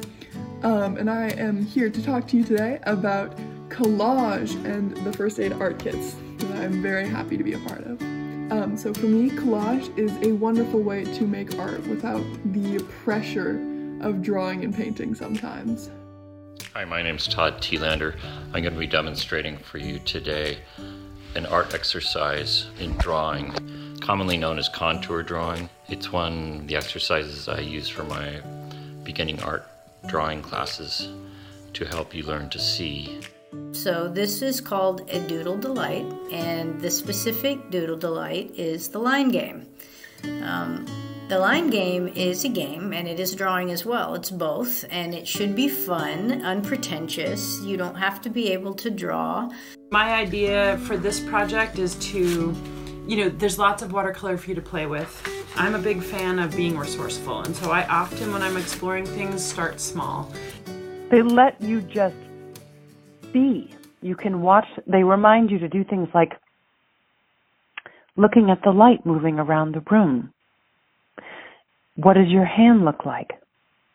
Um, 0.63 0.95
and 0.95 1.09
I 1.09 1.27
am 1.31 1.65
here 1.65 1.89
to 1.89 2.01
talk 2.01 2.25
to 2.29 2.37
you 2.37 2.45
today 2.45 2.79
about 2.83 3.37
collage 3.67 4.55
and 4.63 4.95
the 5.05 5.11
first 5.11 5.41
aid 5.41 5.51
art 5.53 5.77
kits 5.77 6.15
that 6.37 6.55
I'm 6.55 6.81
very 6.81 7.07
happy 7.07 7.35
to 7.35 7.43
be 7.43 7.51
a 7.51 7.59
part 7.59 7.81
of. 7.81 8.01
Um, 8.49 8.77
so 8.77 8.93
for 8.93 9.07
me, 9.07 9.29
collage 9.29 9.95
is 9.99 10.11
a 10.25 10.31
wonderful 10.31 10.79
way 10.79 11.03
to 11.03 11.27
make 11.27 11.59
art 11.59 11.85
without 11.87 12.23
the 12.45 12.79
pressure 13.03 13.59
of 13.99 14.21
drawing 14.21 14.63
and 14.63 14.73
painting 14.73 15.13
sometimes. 15.13 15.89
Hi, 16.73 16.85
my 16.85 17.01
name 17.01 17.15
is 17.15 17.27
Todd 17.27 17.61
Thielander. 17.61 18.15
I'm 18.53 18.61
going 18.61 18.73
to 18.73 18.79
be 18.79 18.87
demonstrating 18.87 19.57
for 19.57 19.77
you 19.77 19.99
today 19.99 20.59
an 21.35 21.45
art 21.45 21.73
exercise 21.73 22.67
in 22.79 22.93
drawing, 22.97 23.97
commonly 24.01 24.37
known 24.37 24.57
as 24.57 24.69
contour 24.69 25.23
drawing. 25.23 25.69
It's 25.89 26.11
one 26.11 26.61
of 26.61 26.67
the 26.67 26.75
exercises 26.75 27.47
I 27.47 27.59
use 27.59 27.89
for 27.89 28.03
my 28.03 28.41
beginning 29.03 29.41
art 29.41 29.67
drawing 30.07 30.41
classes 30.41 31.09
to 31.73 31.85
help 31.85 32.13
you 32.13 32.23
learn 32.23 32.49
to 32.49 32.59
see. 32.59 33.19
So, 33.71 34.07
this 34.07 34.41
is 34.41 34.61
called 34.61 35.09
a 35.09 35.19
doodle 35.27 35.57
delight, 35.57 36.05
and 36.31 36.79
the 36.81 36.91
specific 36.91 37.69
doodle 37.71 37.97
delight 37.97 38.51
is 38.55 38.89
the 38.89 38.99
line 38.99 39.29
game. 39.29 39.67
Um, 40.43 40.85
the 41.27 41.37
line 41.37 41.69
game 41.69 42.07
is 42.07 42.45
a 42.45 42.49
game 42.49 42.93
and 42.93 43.05
it 43.05 43.19
is 43.19 43.35
drawing 43.35 43.69
as 43.69 43.85
well. 43.85 44.15
It's 44.15 44.31
both, 44.31 44.85
and 44.89 45.13
it 45.13 45.27
should 45.27 45.57
be 45.57 45.67
fun, 45.67 46.41
unpretentious. 46.41 47.59
You 47.61 47.75
don't 47.75 47.95
have 47.95 48.21
to 48.21 48.29
be 48.29 48.53
able 48.53 48.73
to 48.75 48.89
draw. 48.89 49.49
My 49.91 50.13
idea 50.13 50.77
for 50.85 50.95
this 50.95 51.19
project 51.19 51.79
is 51.79 51.95
to, 52.11 52.55
you 53.07 53.17
know, 53.17 53.29
there's 53.29 53.59
lots 53.59 53.83
of 53.83 53.91
watercolor 53.91 54.37
for 54.37 54.47
you 54.49 54.55
to 54.55 54.61
play 54.61 54.85
with. 54.85 55.11
I'm 55.57 55.75
a 55.75 55.79
big 55.79 56.01
fan 56.01 56.39
of 56.39 56.55
being 56.55 56.77
resourceful, 56.77 57.41
and 57.41 57.53
so 57.53 57.71
I 57.71 57.85
often, 57.87 58.31
when 58.31 58.41
I'm 58.41 58.55
exploring 58.55 59.05
things, 59.05 59.43
start 59.43 59.81
small. 59.81 60.31
They 61.09 61.21
let 61.21 61.61
you 61.61 61.81
just 61.81 62.15
be. 63.33 63.73
You 64.01 64.15
can 64.15 64.41
watch, 64.41 64.67
they 64.85 65.03
remind 65.03 65.51
you 65.51 65.59
to 65.59 65.67
do 65.67 65.83
things 65.83 66.07
like 66.13 66.33
looking 68.15 68.49
at 68.49 68.61
the 68.63 68.71
light 68.71 69.05
moving 69.05 69.39
around 69.39 69.75
the 69.75 69.81
room 69.91 70.31
what 71.97 72.13
does 72.13 72.29
your 72.29 72.45
hand 72.45 72.85
look 72.85 73.05
like? 73.05 73.31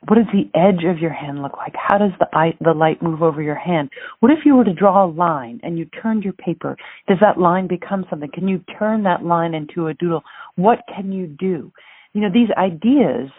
What 0.08 0.16
does 0.16 0.26
the 0.32 0.50
edge 0.58 0.84
of 0.84 0.98
your 0.98 1.12
hand 1.12 1.42
look 1.42 1.56
like? 1.56 1.74
How 1.76 1.96
does 1.96 2.10
the 2.18 2.26
the 2.60 2.74
light 2.74 3.00
move 3.00 3.22
over 3.22 3.40
your 3.40 3.54
hand? 3.54 3.88
What 4.18 4.32
if 4.32 4.40
you 4.44 4.56
were 4.56 4.64
to 4.64 4.74
draw 4.74 5.04
a 5.04 5.06
line 5.06 5.60
and 5.62 5.78
you 5.78 5.84
turned 6.02 6.24
your 6.24 6.32
paper? 6.32 6.76
Does 7.06 7.18
that 7.20 7.38
line 7.38 7.68
become 7.68 8.04
something? 8.10 8.30
Can 8.34 8.48
you 8.48 8.64
turn 8.78 9.04
that 9.04 9.24
line 9.24 9.54
into 9.54 9.86
a 9.86 9.94
doodle? 9.94 10.24
What 10.56 10.80
can 10.92 11.12
you 11.12 11.28
do? 11.28 11.72
You 12.12 12.20
know, 12.20 12.32
these 12.32 12.48
ideas 12.58 13.30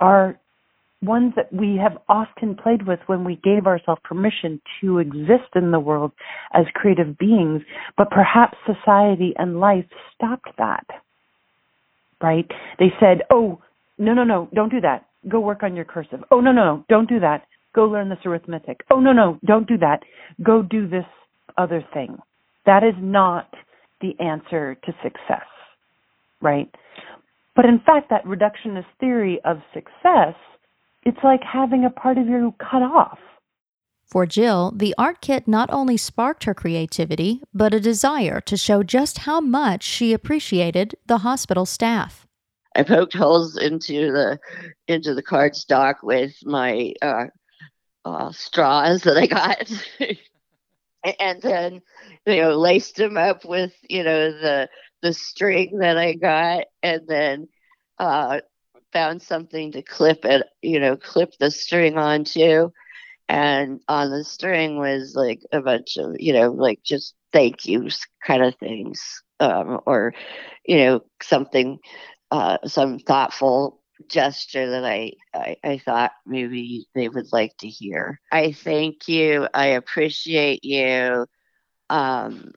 are 0.00 0.36
ones 1.00 1.32
that 1.36 1.52
we 1.52 1.78
have 1.80 1.96
often 2.08 2.56
played 2.56 2.86
with 2.86 2.98
when 3.06 3.24
we 3.24 3.36
gave 3.44 3.66
ourselves 3.66 4.00
permission 4.04 4.60
to 4.80 4.98
exist 4.98 5.54
in 5.54 5.70
the 5.70 5.80
world 5.80 6.10
as 6.54 6.64
creative 6.74 7.16
beings, 7.18 7.62
but 7.96 8.10
perhaps 8.10 8.56
society 8.66 9.32
and 9.38 9.60
life 9.60 9.86
stopped 10.16 10.50
that 10.58 10.86
right? 12.22 12.46
They 12.78 12.92
said, 13.00 13.22
oh, 13.30 13.60
no, 13.98 14.14
no, 14.14 14.24
no, 14.24 14.48
don't 14.54 14.70
do 14.70 14.80
that. 14.80 15.06
Go 15.28 15.40
work 15.40 15.62
on 15.62 15.76
your 15.76 15.84
cursive. 15.84 16.20
Oh, 16.30 16.40
no, 16.40 16.52
no, 16.52 16.64
no, 16.64 16.84
don't 16.88 17.08
do 17.08 17.20
that. 17.20 17.46
Go 17.74 17.84
learn 17.84 18.08
this 18.08 18.18
arithmetic. 18.24 18.80
Oh, 18.90 19.00
no, 19.00 19.12
no, 19.12 19.38
don't 19.44 19.66
do 19.66 19.78
that. 19.78 20.00
Go 20.42 20.62
do 20.62 20.88
this 20.88 21.04
other 21.56 21.84
thing. 21.92 22.18
That 22.66 22.82
is 22.82 22.94
not 22.98 23.52
the 24.00 24.18
answer 24.20 24.76
to 24.84 24.92
success, 25.02 25.46
right? 26.40 26.70
But 27.54 27.66
in 27.66 27.80
fact, 27.84 28.10
that 28.10 28.24
reductionist 28.24 28.86
theory 28.98 29.40
of 29.44 29.58
success, 29.74 30.34
it's 31.04 31.18
like 31.22 31.40
having 31.42 31.84
a 31.84 31.90
part 31.90 32.18
of 32.18 32.26
you 32.26 32.54
cut 32.58 32.82
off. 32.82 33.18
For 34.12 34.26
Jill, 34.26 34.74
the 34.76 34.94
art 34.98 35.22
kit 35.22 35.48
not 35.48 35.70
only 35.72 35.96
sparked 35.96 36.44
her 36.44 36.52
creativity, 36.52 37.40
but 37.54 37.72
a 37.72 37.80
desire 37.80 38.42
to 38.42 38.58
show 38.58 38.82
just 38.82 39.20
how 39.20 39.40
much 39.40 39.82
she 39.84 40.12
appreciated 40.12 40.94
the 41.06 41.16
hospital 41.16 41.64
staff. 41.64 42.26
I 42.76 42.82
poked 42.82 43.14
holes 43.14 43.56
into 43.56 44.12
the 44.12 44.38
into 44.86 45.14
the 45.14 45.22
cardstock 45.22 46.02
with 46.02 46.34
my 46.44 46.92
uh, 47.00 47.28
uh, 48.04 48.32
straws 48.32 49.00
that 49.04 49.16
I 49.16 49.26
got, 49.28 49.72
and 51.18 51.40
then 51.40 51.80
you 52.26 52.42
know 52.42 52.58
laced 52.58 52.96
them 52.96 53.16
up 53.16 53.46
with 53.46 53.72
you 53.88 54.04
know 54.04 54.30
the 54.30 54.68
the 55.00 55.14
string 55.14 55.78
that 55.78 55.96
I 55.96 56.12
got, 56.12 56.64
and 56.82 57.00
then 57.08 57.48
uh, 57.98 58.40
found 58.92 59.22
something 59.22 59.72
to 59.72 59.80
clip 59.80 60.26
it, 60.26 60.46
you 60.60 60.80
know, 60.80 60.98
clip 60.98 61.32
the 61.40 61.50
string 61.50 61.96
onto 61.96 62.70
and 63.32 63.80
on 63.88 64.10
the 64.10 64.24
string 64.24 64.78
was 64.78 65.14
like 65.16 65.40
a 65.52 65.60
bunch 65.62 65.96
of 65.98 66.16
you 66.20 66.32
know 66.34 66.52
like 66.52 66.82
just 66.84 67.14
thank 67.32 67.64
yous 67.66 68.06
kind 68.26 68.44
of 68.44 68.54
things 68.56 69.22
um, 69.40 69.80
or 69.86 70.14
you 70.66 70.76
know 70.78 71.00
something 71.22 71.78
uh, 72.30 72.58
some 72.66 72.98
thoughtful 72.98 73.80
gesture 74.08 74.70
that 74.70 74.84
I, 74.84 75.12
I, 75.34 75.56
I 75.64 75.78
thought 75.78 76.12
maybe 76.26 76.86
they 76.94 77.08
would 77.08 77.32
like 77.32 77.56
to 77.58 77.68
hear. 77.68 78.20
I 78.32 78.52
thank 78.52 79.08
you. 79.08 79.48
I 79.54 79.66
appreciate 79.68 80.64
you. 80.64 81.26
Um, 81.90 82.52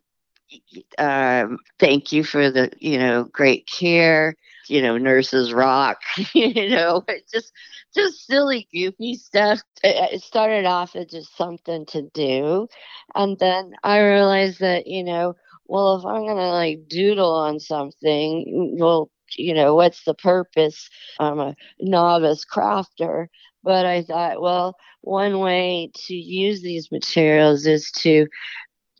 um, 0.98 1.60
thank 1.80 2.12
you 2.12 2.24
for 2.24 2.52
the 2.52 2.72
you 2.80 3.00
know 3.00 3.26
great 3.26 3.68
care 3.68 4.36
you 4.70 4.82
know 4.82 4.98
nurses 4.98 5.54
rock 5.54 6.00
you 6.34 6.70
know 6.70 7.04
just 7.34 7.52
just 7.96 8.28
silly, 8.28 8.68
goofy 8.74 9.16
stuff. 9.16 9.62
It 9.84 10.22
started 10.22 10.66
off 10.66 10.96
as 10.96 11.08
just 11.08 11.36
something 11.38 11.86
to 11.88 12.04
do. 12.14 12.68
And 13.16 13.40
then 13.40 13.74
I 13.84 14.00
realized 14.02 14.60
that, 14.60 14.88
you 14.88 15.04
know, 15.04 15.36
well, 15.68 15.96
if 15.98 16.06
I'm 16.06 16.26
to 16.26 16.34
like 16.34 16.88
doodle 16.88 17.32
on 17.32 17.60
something, 17.60 18.76
well, 18.80 19.10
you 19.38 19.54
know, 19.54 19.76
what's 19.76 20.04
the 20.04 20.14
purpose? 20.14 20.90
I'm 21.20 21.40
a 21.40 21.56
novice 21.80 22.46
crafter. 22.46 23.28
But 23.64 23.86
I 23.86 24.04
thought, 24.04 24.42
well, 24.42 24.76
one 25.02 25.40
way 25.40 25.92
to 26.08 26.14
use 26.14 26.62
these 26.62 26.92
materials 26.92 27.66
is 27.66 27.92
to 28.00 28.28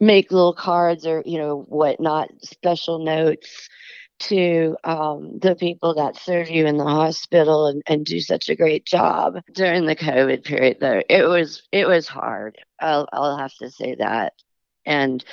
make 0.00 0.30
little 0.32 0.54
cards 0.54 1.06
or, 1.06 1.22
you 1.24 1.38
know, 1.38 1.62
whatnot, 1.68 2.28
special 2.42 2.98
notes 3.04 3.68
to 4.18 4.76
um, 4.84 5.38
the 5.40 5.54
people 5.54 5.94
that 5.94 6.16
serve 6.16 6.50
you 6.50 6.66
in 6.66 6.76
the 6.78 6.84
hospital 6.84 7.66
and, 7.66 7.82
and 7.86 8.04
do 8.04 8.20
such 8.20 8.48
a 8.48 8.56
great 8.56 8.84
job 8.84 9.40
during 9.52 9.86
the 9.86 9.96
COVID 9.96 10.44
period. 10.44 10.78
Though 10.80 11.02
it 11.08 11.24
was 11.24 11.62
it 11.72 11.86
was 11.86 12.08
hard. 12.08 12.58
I'll 12.80 13.08
I'll 13.12 13.38
have 13.38 13.54
to 13.56 13.70
say 13.70 13.96
that, 13.96 14.32
and 14.84 15.24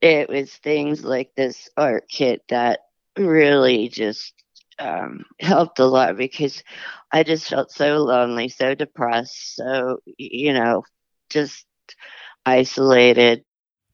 it 0.00 0.28
was 0.28 0.52
things 0.54 1.04
like 1.04 1.30
this 1.36 1.68
art 1.76 2.04
kit 2.08 2.42
that 2.48 2.80
really 3.18 3.88
just 3.88 4.34
um, 4.78 5.24
helped 5.40 5.78
a 5.78 5.86
lot 5.86 6.16
because 6.16 6.62
I 7.12 7.22
just 7.22 7.48
felt 7.48 7.70
so 7.70 7.98
lonely, 7.98 8.48
so 8.48 8.74
depressed, 8.74 9.56
so 9.56 9.98
you 10.18 10.52
know, 10.52 10.84
just 11.30 11.66
isolated 12.46 13.44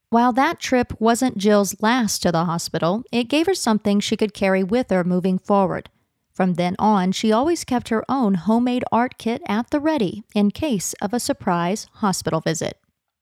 while 0.09 0.31
that 0.33 0.59
trip 0.59 0.93
wasn't 0.99 1.37
Jill's 1.37 1.75
last 1.81 2.21
to 2.21 2.31
the 2.31 2.45
hospital, 2.45 3.03
it 3.11 3.25
gave 3.25 3.45
her 3.45 3.53
something 3.53 3.99
she 3.99 4.15
could 4.15 4.33
carry 4.33 4.63
with 4.63 4.89
her 4.89 5.03
moving 5.03 5.37
forward. 5.37 5.89
From 6.33 6.53
then 6.53 6.75
on, 6.77 7.11
she 7.11 7.31
always 7.31 7.63
kept 7.63 7.89
her 7.89 8.05
own 8.07 8.35
homemade 8.35 8.83
art 8.91 9.17
kit 9.17 9.41
at 9.47 9.71
the 9.71 9.79
ready 9.79 10.23
in 10.35 10.51
case 10.51 10.93
of 11.01 11.13
a 11.13 11.19
surprise 11.19 11.87
hospital 11.93 12.41
visit. 12.41 12.79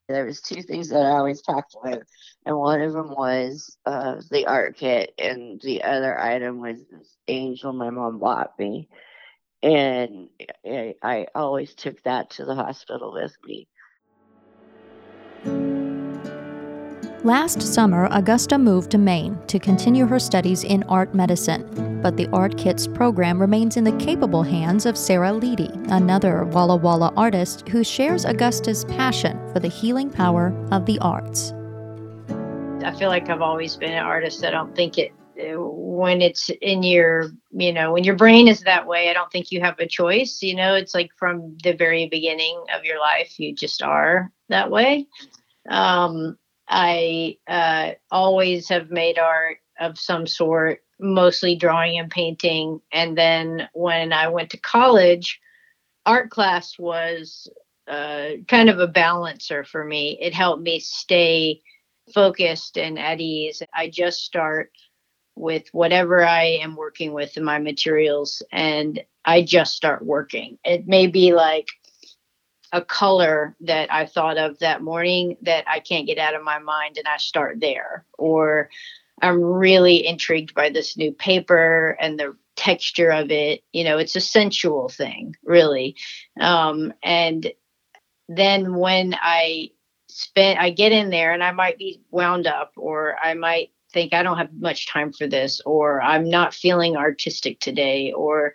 There 0.08 0.26
was 0.26 0.42
two 0.42 0.62
things 0.62 0.90
that 0.90 1.02
I 1.02 1.12
always 1.12 1.42
talked 1.42 1.76
about, 1.82 2.04
and 2.46 2.58
one 2.58 2.82
of 2.82 2.94
them 2.94 3.10
was 3.10 3.78
uh, 3.86 4.22
the 4.30 4.46
art 4.46 4.76
kit, 4.76 5.14
and 5.18 5.60
the 5.62 5.84
other 5.84 6.20
item 6.20 6.60
was 6.60 6.78
this 6.92 7.16
angel 7.28 7.74
my 7.74 7.90
mom 7.90 8.20
bought 8.20 8.60
me, 8.60 8.90
and 9.64 10.30
I, 10.64 10.96
I 11.02 11.28
always 11.34 11.74
took 11.74 12.04
that 12.04 12.32
to 12.32 12.46
the 12.46 12.54
hospital 12.54 13.14
with 13.14 13.36
me. 13.44 13.68
Last 17.26 17.60
summer, 17.60 18.08
Augusta 18.12 18.56
moved 18.56 18.92
to 18.92 19.00
Maine 19.00 19.36
to 19.48 19.58
continue 19.58 20.06
her 20.06 20.20
studies 20.20 20.64
in 20.64 20.84
art 20.84 21.16
medicine, 21.16 22.00
but 22.00 22.18
the 22.18 22.28
Art 22.28 22.56
Kits 22.56 22.86
program 22.86 23.42
remains 23.42 23.78
in 23.78 23.84
the 23.84 23.98
capable 23.98 24.44
hands 24.44 24.86
of 24.86 24.96
Sarah 24.96 25.32
Leedy, 25.32 25.74
another 25.90 26.44
Walla 26.44 26.76
Walla 26.76 27.12
artist 27.18 27.68
who 27.68 27.84
shares 27.84 28.28
Augusta's 28.28 28.86
passion 28.86 29.40
for 29.52 29.60
the 29.60 29.68
healing 29.68 30.12
power 30.12 30.54
of 30.70 30.86
the 30.86 31.00
arts. 31.00 31.52
I 32.86 32.94
feel 32.96 33.10
like 33.10 33.28
I've 33.28 33.42
always 33.42 33.76
been 33.76 33.94
an 33.94 34.04
artist. 34.04 34.46
I 34.46 34.52
don't 34.52 34.76
think 34.76 35.00
it 35.00 35.12
when 35.58 36.22
it's 36.22 36.52
in 36.62 36.84
your 36.84 37.32
you 37.52 37.74
know 37.74 37.92
when 37.92 38.04
your 38.04 38.16
brain 38.16 38.48
is 38.48 38.62
that 38.62 38.88
way 38.88 39.10
i 39.10 39.14
don't 39.14 39.30
think 39.34 39.52
you 39.52 39.60
have 39.60 39.78
a 39.80 39.86
choice 39.86 40.42
you 40.42 40.56
know 40.56 40.74
it's 40.74 40.96
like 40.96 41.10
from 41.20 41.58
the 41.62 41.74
very 41.74 42.08
beginning 42.08 42.64
of 42.74 42.86
your 42.86 42.98
life 43.02 43.38
you 43.38 43.54
just 43.54 43.82
are 43.82 44.32
that 44.48 44.72
way 44.72 45.06
um 45.70 46.38
I 46.68 47.38
uh, 47.48 47.92
always 48.12 48.70
have 48.70 48.92
made 48.92 49.20
art 49.20 49.58
of 49.80 50.00
some 50.00 50.26
sort, 50.26 50.84
mostly 51.00 51.56
drawing 51.56 52.00
and 52.00 52.10
painting. 52.10 52.82
And 52.92 53.18
then 53.18 53.68
when 53.74 54.14
I 54.14 54.28
went 54.30 54.50
to 54.52 54.58
college, 54.58 55.40
art 56.06 56.30
class 56.30 56.78
was 56.80 57.48
uh, 57.88 58.30
kind 58.48 58.70
of 58.70 58.80
a 58.80 58.88
balancer 58.88 59.64
for 59.64 59.84
me. 59.84 60.18
It 60.20 60.34
helped 60.34 60.64
me 60.64 60.80
stay 60.80 61.62
focused 62.14 62.78
and 62.78 62.98
at 62.98 63.20
ease. 63.20 63.62
I 63.74 63.90
just 63.90 64.24
start 64.24 64.72
with 65.36 65.68
whatever 65.72 66.26
I 66.26 66.60
am 66.62 66.76
working 66.76 67.14
with 67.14 67.38
in 67.38 67.44
my 67.44 67.60
materials 67.60 68.42
and 68.52 69.04
I 69.26 69.42
just 69.44 69.76
start 69.76 70.06
working. 70.06 70.58
It 70.64 70.88
may 70.88 71.08
be 71.08 71.34
like 71.34 71.68
a 72.76 72.82
color 72.82 73.56
that 73.62 73.92
I 73.92 74.06
thought 74.06 74.38
of 74.38 74.60
that 74.60 74.82
morning 74.82 75.38
that 75.44 75.64
I 75.66 75.80
can't 75.80 76.06
get 76.06 76.18
out 76.18 76.36
of 76.36 76.44
my 76.44 76.60
mind 76.60 76.98
and 76.98 77.08
I 77.08 77.16
start 77.16 77.62
there. 77.62 78.06
Or 78.18 78.70
I'm 79.22 79.42
really 79.42 80.06
intrigued 80.06 80.54
by 80.54 80.70
this 80.70 80.98
new 80.98 81.14
paper 81.14 81.98
and 82.02 82.20
the 82.20 82.36
texture 82.58 83.12
of 83.12 83.32
it. 83.32 83.64
You 83.72 83.86
know, 83.86 83.98
it's 83.98 84.18
a 84.18 84.22
sensual 84.22 84.90
thing, 84.90 85.38
really. 85.46 85.96
Um, 86.38 86.94
and 87.02 87.50
then 88.28 88.76
when 88.76 89.16
I 89.22 89.70
spend, 90.10 90.60
I 90.60 90.70
get 90.70 90.92
in 90.92 91.12
there 91.12 91.32
and 91.32 91.46
I 91.46 91.54
might 91.54 91.78
be 91.78 92.02
wound 92.12 92.46
up 92.46 92.74
or 92.76 93.16
I 93.24 93.36
might 93.36 93.72
think 93.94 94.14
I 94.14 94.22
don't 94.22 94.38
have 94.38 94.54
much 94.54 94.90
time 94.90 95.14
for 95.14 95.28
this 95.28 95.62
or 95.66 96.02
I'm 96.02 96.30
not 96.30 96.54
feeling 96.54 96.98
artistic 96.98 97.62
today 97.62 98.12
or 98.12 98.54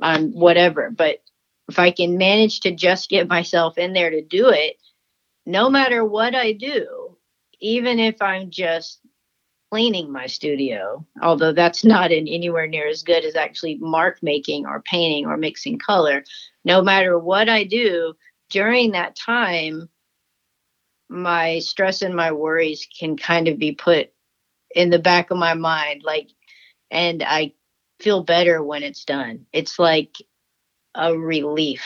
I'm 0.00 0.32
whatever. 0.32 0.90
But 0.90 1.18
if 1.68 1.78
I 1.78 1.90
can 1.90 2.16
manage 2.16 2.60
to 2.60 2.70
just 2.70 3.10
get 3.10 3.28
myself 3.28 3.78
in 3.78 3.92
there 3.92 4.10
to 4.10 4.22
do 4.22 4.48
it, 4.48 4.76
no 5.46 5.68
matter 5.68 6.04
what 6.04 6.34
I 6.34 6.52
do, 6.52 7.16
even 7.60 7.98
if 7.98 8.20
I'm 8.22 8.50
just 8.50 9.00
cleaning 9.70 10.10
my 10.10 10.26
studio, 10.26 11.04
although 11.22 11.52
that's 11.52 11.84
not 11.84 12.10
in 12.10 12.26
anywhere 12.26 12.66
near 12.66 12.88
as 12.88 13.02
good 13.02 13.24
as 13.24 13.36
actually 13.36 13.76
mark 13.76 14.22
making 14.22 14.66
or 14.66 14.82
painting 14.82 15.26
or 15.26 15.36
mixing 15.36 15.78
color, 15.78 16.24
no 16.64 16.82
matter 16.82 17.18
what 17.18 17.48
I 17.48 17.64
do 17.64 18.14
during 18.50 18.92
that 18.92 19.16
time, 19.16 19.88
my 21.10 21.58
stress 21.58 22.02
and 22.02 22.14
my 22.14 22.32
worries 22.32 22.86
can 22.98 23.16
kind 23.16 23.48
of 23.48 23.58
be 23.58 23.72
put 23.72 24.10
in 24.74 24.90
the 24.90 24.98
back 24.98 25.30
of 25.30 25.38
my 25.38 25.54
mind 25.54 26.02
like 26.04 26.28
and 26.90 27.22
I 27.22 27.54
feel 28.00 28.22
better 28.22 28.62
when 28.62 28.82
it's 28.82 29.04
done. 29.04 29.46
It's 29.52 29.78
like 29.78 30.16
a 30.94 31.16
relief. 31.16 31.82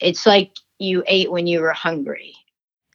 It's 0.00 0.26
like 0.26 0.52
you 0.78 1.04
ate 1.06 1.30
when 1.30 1.46
you 1.46 1.60
were 1.60 1.72
hungry. 1.72 2.34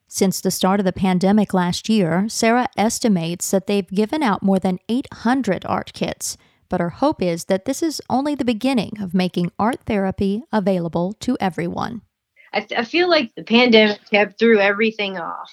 Since 0.07 0.41
the 0.41 0.51
start 0.51 0.79
of 0.79 0.85
the 0.85 0.93
pandemic 0.93 1.53
last 1.53 1.89
year, 1.89 2.27
Sarah 2.29 2.69
estimates 2.77 3.51
that 3.51 3.67
they've 3.67 3.87
given 3.89 4.23
out 4.23 4.41
more 4.41 4.59
than 4.59 4.79
800 4.87 5.65
art 5.65 5.91
kits. 5.93 6.37
But 6.69 6.79
her 6.79 6.89
hope 6.89 7.21
is 7.21 7.45
that 7.45 7.65
this 7.65 7.81
is 7.81 8.01
only 8.09 8.35
the 8.35 8.45
beginning 8.45 8.93
of 9.01 9.13
making 9.13 9.51
art 9.59 9.79
therapy 9.85 10.43
available 10.51 11.13
to 11.21 11.37
everyone. 11.39 12.01
I, 12.53 12.61
th- 12.61 12.79
I 12.79 12.83
feel 12.83 13.09
like 13.09 13.33
the 13.35 13.43
pandemic 13.43 13.99
kept 14.09 14.39
threw 14.39 14.59
everything 14.59 15.17
off 15.17 15.51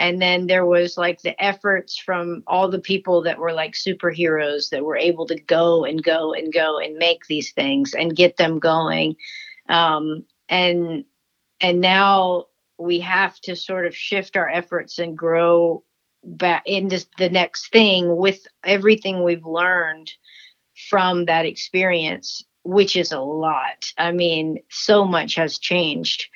and 0.00 0.20
then 0.20 0.46
there 0.46 0.64
was 0.64 0.96
like 0.96 1.20
the 1.20 1.40
efforts 1.40 1.98
from 1.98 2.42
all 2.46 2.68
the 2.68 2.80
people 2.80 3.22
that 3.22 3.38
were 3.38 3.52
like 3.52 3.74
superheroes 3.74 4.70
that 4.70 4.82
were 4.82 4.96
able 4.96 5.26
to 5.26 5.38
go 5.38 5.84
and 5.84 6.02
go 6.02 6.32
and 6.32 6.54
go 6.54 6.78
and 6.78 6.96
make 6.96 7.26
these 7.26 7.52
things 7.52 7.92
and 7.92 8.16
get 8.16 8.38
them 8.38 8.58
going. 8.58 9.14
Um, 9.68 10.24
and 10.48 11.04
and 11.60 11.82
now 11.82 12.46
we 12.78 13.00
have 13.00 13.38
to 13.40 13.54
sort 13.54 13.86
of 13.86 13.94
shift 13.94 14.38
our 14.38 14.48
efforts 14.48 14.98
and 14.98 15.18
grow 15.18 15.84
back 16.24 16.62
into 16.64 17.06
the 17.18 17.28
next 17.28 17.70
thing 17.70 18.16
with 18.16 18.46
everything 18.64 19.22
we've 19.22 19.44
learned 19.44 20.10
from 20.88 21.26
that 21.26 21.44
experience 21.44 22.42
which 22.62 22.96
is 22.96 23.12
a 23.12 23.20
lot. 23.20 23.92
I 23.98 24.12
mean 24.12 24.60
so 24.70 25.04
much 25.04 25.34
has 25.34 25.58
changed. 25.58 26.26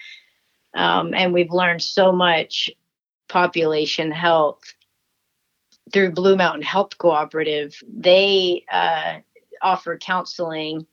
Um, 0.74 1.14
and 1.14 1.32
we've 1.32 1.52
learned 1.52 1.82
so 1.82 2.12
much 2.12 2.68
population 3.28 4.10
health 4.10 4.62
through 5.92 6.12
Blue 6.12 6.36
Mountain 6.36 6.62
Health 6.62 6.96
Cooperative. 6.98 7.74
They 7.88 8.64
uh, 8.70 9.18
offer 9.62 9.98
counseling 9.98 10.86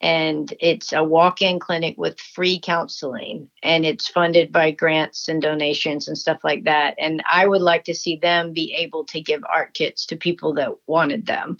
and 0.00 0.54
it's 0.60 0.92
a 0.92 1.04
walk-in 1.04 1.58
clinic 1.58 1.96
with 1.98 2.18
free 2.18 2.58
counseling 2.58 3.50
and 3.62 3.84
it's 3.84 4.08
funded 4.08 4.50
by 4.50 4.70
grants 4.70 5.28
and 5.28 5.42
donations 5.42 6.08
and 6.08 6.16
stuff 6.16 6.38
like 6.42 6.64
that 6.64 6.94
and 6.98 7.22
i 7.30 7.46
would 7.46 7.60
like 7.60 7.84
to 7.84 7.94
see 7.94 8.16
them 8.16 8.52
be 8.52 8.72
able 8.74 9.04
to 9.04 9.20
give 9.20 9.42
art 9.52 9.74
kits 9.74 10.06
to 10.06 10.16
people 10.16 10.54
that 10.54 10.70
wanted 10.86 11.26
them 11.26 11.56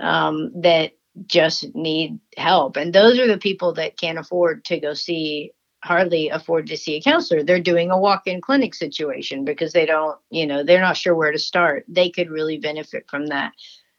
um, 0.00 0.50
that 0.60 0.92
just 1.26 1.74
need 1.74 2.18
help 2.36 2.76
and 2.76 2.92
those 2.92 3.18
are 3.18 3.28
the 3.28 3.38
people 3.38 3.72
that 3.72 3.98
can't 3.98 4.18
afford 4.18 4.64
to 4.64 4.80
go 4.80 4.94
see 4.94 5.52
hardly 5.84 6.30
afford 6.30 6.66
to 6.68 6.76
see 6.76 6.96
a 6.96 7.02
counselor. 7.02 7.42
They're 7.42 7.60
doing 7.60 7.90
a 7.90 7.98
walk 7.98 8.26
in 8.26 8.40
clinic 8.40 8.74
situation 8.74 9.44
because 9.44 9.72
they 9.72 9.84
don't, 9.84 10.18
you 10.30 10.46
know, 10.46 10.64
they're 10.64 10.80
not 10.80 10.96
sure 10.96 11.14
where 11.14 11.30
to 11.30 11.38
start. 11.38 11.84
They 11.88 12.08
could 12.08 12.30
really 12.30 12.58
benefit 12.58 13.04
from 13.08 13.26
that. 13.26 13.52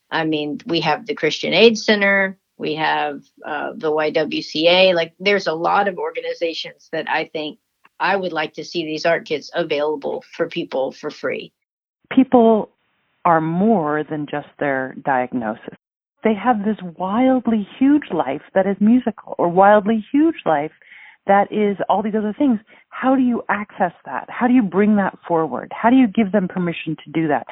I 0.10 0.26
mean, 0.26 0.60
we 0.66 0.82
have 0.82 1.06
the 1.06 1.14
Christian 1.14 1.54
Aid 1.54 1.78
Center, 1.78 2.38
we 2.58 2.76
have 2.76 3.24
uh, 3.46 3.74
the 3.76 3.92
YWCA. 3.92 4.94
Like, 4.96 5.14
there's 5.20 5.48
a 5.48 5.54
lot 5.54 5.88
of 5.88 5.98
organizations 5.98 6.90
that 6.92 7.10
I 7.10 7.26
think 7.26 7.60
I 8.00 8.16
would 8.16 8.34
like 8.34 8.54
to 8.54 8.64
see 8.64 8.86
these 8.86 9.06
art 9.06 9.26
kits 9.26 9.52
available 9.54 10.24
for 10.36 10.48
people 10.48 10.92
for 10.92 11.12
free. 11.12 11.54
People 12.12 12.70
are 13.26 13.42
more 13.42 14.04
than 14.10 14.26
just 14.30 14.48
their 14.60 14.96
diagnosis. 15.04 15.76
They 16.24 16.34
have 16.34 16.64
this 16.64 16.78
wildly 16.98 17.68
huge 17.78 18.12
life 18.12 18.42
that 18.54 18.66
is 18.66 18.78
musical, 18.80 19.36
or 19.38 19.50
wildly 19.50 20.06
huge 20.12 20.38
life 20.46 20.72
that 21.28 21.52
is 21.52 21.78
all 21.90 22.04
these 22.04 22.16
other 22.18 22.36
things. 22.38 22.60
How 22.90 23.16
do 23.16 23.22
you 23.22 23.44
access 23.50 23.92
that? 24.06 24.28
How 24.30 24.48
do 24.48 24.54
you 24.54 24.62
bring 24.64 24.96
that 24.98 25.18
forward? 25.28 25.72
How 25.76 25.90
do 25.90 25.96
you 25.96 26.08
give 26.08 26.32
them 26.32 26.48
permission 26.48 26.96
to 27.04 27.12
do 27.12 27.28
that? 27.28 27.48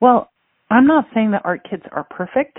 Well, 0.00 0.30
I'm 0.70 0.86
not 0.86 1.06
saying 1.14 1.32
that 1.32 1.42
art 1.44 1.66
kits 1.68 1.84
are 1.92 2.04
perfect, 2.04 2.58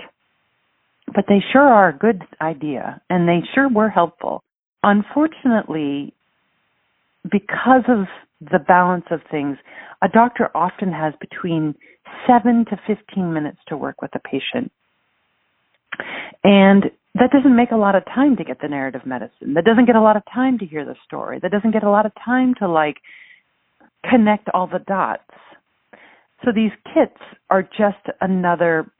but 1.14 1.24
they 1.28 1.42
sure 1.52 1.62
are 1.62 1.88
a 1.88 1.96
good 1.96 2.22
idea 2.40 3.00
and 3.10 3.28
they 3.28 3.40
sure 3.54 3.68
were 3.68 3.88
helpful. 3.88 4.42
Unfortunately, 4.82 6.14
because 7.30 7.84
of 7.88 8.06
the 8.40 8.58
balance 8.58 9.04
of 9.10 9.20
things, 9.30 9.58
a 10.02 10.08
doctor 10.08 10.50
often 10.54 10.92
has 10.92 11.12
between 11.20 11.74
7 12.26 12.64
to 12.70 12.80
15 12.86 13.32
minutes 13.32 13.58
to 13.68 13.76
work 13.76 14.00
with 14.00 14.10
a 14.14 14.20
patient. 14.20 14.72
And 16.42 16.90
that 17.14 17.30
doesn't 17.32 17.56
make 17.56 17.72
a 17.72 17.76
lot 17.76 17.96
of 17.96 18.04
time 18.04 18.36
to 18.36 18.44
get 18.44 18.60
the 18.60 18.68
narrative 18.68 19.04
medicine. 19.04 19.54
That 19.54 19.64
doesn't 19.64 19.86
get 19.86 19.96
a 19.96 20.00
lot 20.00 20.16
of 20.16 20.22
time 20.32 20.58
to 20.58 20.66
hear 20.66 20.84
the 20.84 20.94
story. 21.04 21.40
That 21.40 21.50
doesn't 21.50 21.72
get 21.72 21.82
a 21.82 21.90
lot 21.90 22.06
of 22.06 22.12
time 22.24 22.54
to 22.60 22.68
like 22.68 22.98
connect 24.08 24.48
all 24.54 24.66
the 24.66 24.78
dots. 24.78 25.22
So 26.44 26.52
these 26.54 26.70
kits 26.94 27.18
are 27.50 27.62
just 27.62 28.06
another 28.20 28.90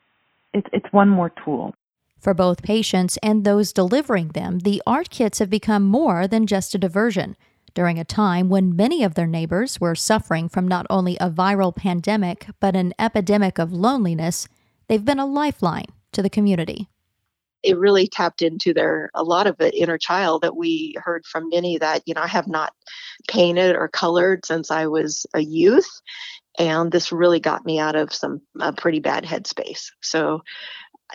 it's 0.52 0.66
it's 0.72 0.92
one 0.92 1.08
more 1.08 1.30
tool. 1.44 1.74
For 2.18 2.34
both 2.34 2.62
patients 2.62 3.16
and 3.22 3.44
those 3.44 3.72
delivering 3.72 4.28
them, 4.28 4.58
the 4.58 4.82
art 4.86 5.08
kits 5.08 5.38
have 5.38 5.48
become 5.48 5.84
more 5.84 6.26
than 6.26 6.46
just 6.46 6.74
a 6.74 6.78
diversion. 6.78 7.36
During 7.72 7.98
a 7.98 8.04
time 8.04 8.48
when 8.48 8.74
many 8.74 9.04
of 9.04 9.14
their 9.14 9.28
neighbors 9.28 9.80
were 9.80 9.94
suffering 9.94 10.48
from 10.48 10.66
not 10.66 10.84
only 10.90 11.16
a 11.18 11.30
viral 11.30 11.74
pandemic, 11.74 12.48
but 12.58 12.74
an 12.74 12.92
epidemic 12.98 13.58
of 13.58 13.72
loneliness, 13.72 14.48
they've 14.88 15.04
been 15.04 15.20
a 15.20 15.24
lifeline 15.24 15.86
to 16.12 16.20
the 16.20 16.28
community 16.28 16.88
it 17.62 17.78
really 17.78 18.06
tapped 18.08 18.42
into 18.42 18.72
their 18.74 19.10
a 19.14 19.22
lot 19.22 19.46
of 19.46 19.56
the 19.58 19.76
inner 19.76 19.98
child 19.98 20.42
that 20.42 20.56
we 20.56 20.94
heard 21.02 21.24
from 21.26 21.48
many 21.48 21.78
that 21.78 22.02
you 22.06 22.14
know 22.14 22.22
I 22.22 22.28
have 22.28 22.48
not 22.48 22.72
painted 23.28 23.76
or 23.76 23.88
colored 23.88 24.46
since 24.46 24.70
I 24.70 24.86
was 24.86 25.26
a 25.34 25.40
youth, 25.40 25.88
and 26.58 26.90
this 26.90 27.12
really 27.12 27.40
got 27.40 27.64
me 27.64 27.78
out 27.78 27.96
of 27.96 28.12
some 28.14 28.42
a 28.60 28.72
pretty 28.72 29.00
bad 29.00 29.24
headspace. 29.24 29.90
So 30.00 30.42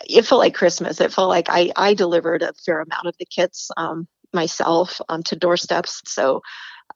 it 0.08 0.26
felt 0.26 0.40
like 0.40 0.54
Christmas. 0.54 1.00
It 1.00 1.12
felt 1.12 1.28
like 1.28 1.48
I 1.48 1.72
I 1.76 1.94
delivered 1.94 2.42
a 2.42 2.52
fair 2.64 2.80
amount 2.80 3.06
of 3.06 3.14
the 3.18 3.26
kits 3.26 3.70
um, 3.76 4.06
myself 4.32 5.00
um, 5.08 5.22
to 5.24 5.36
doorsteps. 5.36 6.02
So. 6.06 6.42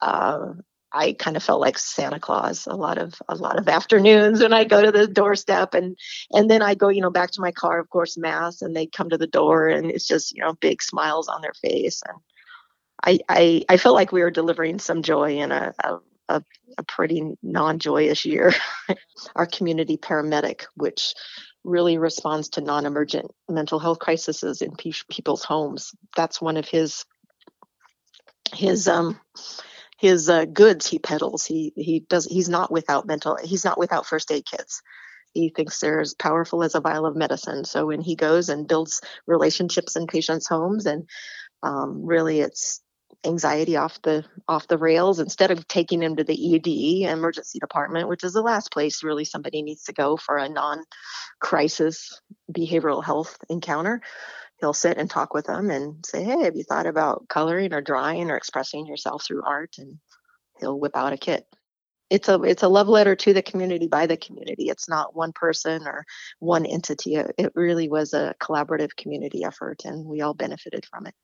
Uh, 0.00 0.52
I 0.92 1.12
kind 1.12 1.36
of 1.36 1.42
felt 1.42 1.60
like 1.60 1.78
Santa 1.78 2.18
Claus 2.18 2.66
a 2.66 2.74
lot 2.74 2.98
of 2.98 3.14
a 3.28 3.34
lot 3.34 3.58
of 3.58 3.68
afternoons 3.78 4.40
when 4.40 4.52
I 4.52 4.64
go 4.64 4.82
to 4.82 4.92
the 4.92 5.06
doorstep 5.06 5.74
and 5.74 5.96
and 6.32 6.50
then 6.50 6.62
I 6.62 6.74
go 6.74 6.88
you 6.88 7.00
know 7.00 7.10
back 7.10 7.30
to 7.32 7.40
my 7.40 7.52
car 7.52 7.78
of 7.78 7.88
course 7.90 8.16
mass 8.16 8.62
and 8.62 8.74
they 8.74 8.86
come 8.86 9.10
to 9.10 9.18
the 9.18 9.26
door 9.26 9.68
and 9.68 9.90
it's 9.90 10.06
just 10.06 10.32
you 10.34 10.42
know 10.42 10.54
big 10.54 10.82
smiles 10.82 11.28
on 11.28 11.42
their 11.42 11.54
face 11.54 12.02
and 12.06 12.18
I 13.04 13.18
I, 13.28 13.64
I 13.68 13.76
felt 13.76 13.94
like 13.94 14.12
we 14.12 14.22
were 14.22 14.30
delivering 14.30 14.78
some 14.78 15.02
joy 15.02 15.38
in 15.38 15.52
a, 15.52 15.74
a, 15.82 15.98
a, 16.28 16.44
a 16.78 16.82
pretty 16.82 17.34
non-joyous 17.42 18.24
year. 18.24 18.52
Our 19.34 19.46
community 19.46 19.96
paramedic, 19.96 20.66
which 20.74 21.14
really 21.64 21.98
responds 21.98 22.50
to 22.50 22.60
non-emergent 22.60 23.30
mental 23.48 23.78
health 23.78 23.98
crises 23.98 24.62
in 24.62 24.72
pe- 24.72 24.92
people's 25.10 25.44
homes, 25.44 25.92
that's 26.16 26.40
one 26.40 26.56
of 26.56 26.68
his 26.68 27.04
his 28.54 28.88
um 28.88 29.20
his 30.00 30.30
uh, 30.30 30.46
goods 30.46 30.86
he 30.86 30.98
peddles. 30.98 31.44
He 31.44 31.74
he 31.76 32.00
does. 32.08 32.24
He's 32.24 32.48
not 32.48 32.72
without 32.72 33.06
mental. 33.06 33.36
He's 33.42 33.66
not 33.66 33.78
without 33.78 34.06
first 34.06 34.32
aid 34.32 34.46
kits. 34.46 34.80
He 35.34 35.50
thinks 35.50 35.78
they're 35.78 36.00
as 36.00 36.14
powerful 36.14 36.62
as 36.62 36.74
a 36.74 36.80
vial 36.80 37.04
of 37.04 37.16
medicine. 37.16 37.64
So 37.66 37.86
when 37.86 38.00
he 38.00 38.16
goes 38.16 38.48
and 38.48 38.66
builds 38.66 39.02
relationships 39.26 39.96
in 39.96 40.06
patients' 40.06 40.48
homes, 40.48 40.86
and 40.86 41.06
um, 41.62 42.06
really 42.06 42.40
it's 42.40 42.80
anxiety 43.26 43.76
off 43.76 44.00
the 44.00 44.24
off 44.48 44.66
the 44.68 44.78
rails 44.78 45.20
instead 45.20 45.50
of 45.50 45.68
taking 45.68 46.02
him 46.02 46.16
to 46.16 46.24
the 46.24 46.54
ED 46.56 47.12
emergency 47.12 47.58
department, 47.58 48.08
which 48.08 48.24
is 48.24 48.32
the 48.32 48.40
last 48.40 48.72
place 48.72 49.04
really 49.04 49.26
somebody 49.26 49.60
needs 49.60 49.84
to 49.84 49.92
go 49.92 50.16
for 50.16 50.38
a 50.38 50.48
non-crisis 50.48 52.22
behavioral 52.50 53.04
health 53.04 53.36
encounter 53.50 54.00
he'll 54.60 54.74
sit 54.74 54.98
and 54.98 55.10
talk 55.10 55.34
with 55.34 55.46
them 55.46 55.70
and 55.70 56.04
say, 56.04 56.22
Hey, 56.22 56.44
have 56.44 56.56
you 56.56 56.64
thought 56.64 56.86
about 56.86 57.28
coloring 57.28 57.72
or 57.72 57.80
drawing 57.80 58.30
or 58.30 58.36
expressing 58.36 58.86
yourself 58.86 59.24
through 59.24 59.42
art? 59.44 59.76
And 59.78 59.98
he'll 60.58 60.78
whip 60.78 60.96
out 60.96 61.12
a 61.12 61.16
kit. 61.16 61.46
It's 62.10 62.28
a 62.28 62.42
it's 62.42 62.64
a 62.64 62.68
love 62.68 62.88
letter 62.88 63.14
to 63.14 63.32
the 63.32 63.42
community 63.42 63.86
by 63.86 64.06
the 64.06 64.16
community. 64.16 64.68
It's 64.68 64.88
not 64.88 65.14
one 65.14 65.32
person 65.32 65.86
or 65.86 66.04
one 66.40 66.66
entity. 66.66 67.14
It 67.14 67.52
really 67.54 67.88
was 67.88 68.12
a 68.12 68.34
collaborative 68.40 68.96
community 68.96 69.44
effort 69.44 69.84
and 69.84 70.04
we 70.04 70.20
all 70.20 70.34
benefited 70.34 70.84
from 70.86 71.06
it. 71.06 71.14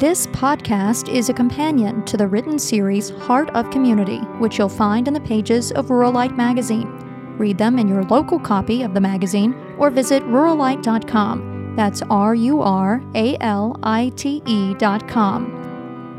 This 0.00 0.26
podcast 0.28 1.12
is 1.12 1.28
a 1.28 1.34
companion 1.34 2.04
to 2.06 2.16
the 2.16 2.26
written 2.26 2.58
series 2.58 3.10
Heart 3.10 3.50
of 3.50 3.70
Community, 3.70 4.18
which 4.38 4.58
you'll 4.58 4.68
find 4.68 5.08
in 5.08 5.14
the 5.14 5.20
pages 5.20 5.72
of 5.72 5.86
Ruralite 5.86 6.36
magazine. 6.36 6.88
Read 7.36 7.58
them 7.58 7.78
in 7.78 7.88
your 7.88 8.04
local 8.04 8.38
copy 8.38 8.82
of 8.82 8.94
the 8.94 9.00
magazine 9.00 9.54
or 9.78 9.90
visit 9.90 10.22
ruralite.com 10.24 11.57
that's 11.78 12.02
R 12.10 12.34
U 12.34 12.60
R 12.60 13.00
A 13.14 13.36
L 13.40 13.78
I 13.84 14.10
T 14.16 14.42
E 14.46 14.74
dot 14.74 15.06
com. 15.06 15.54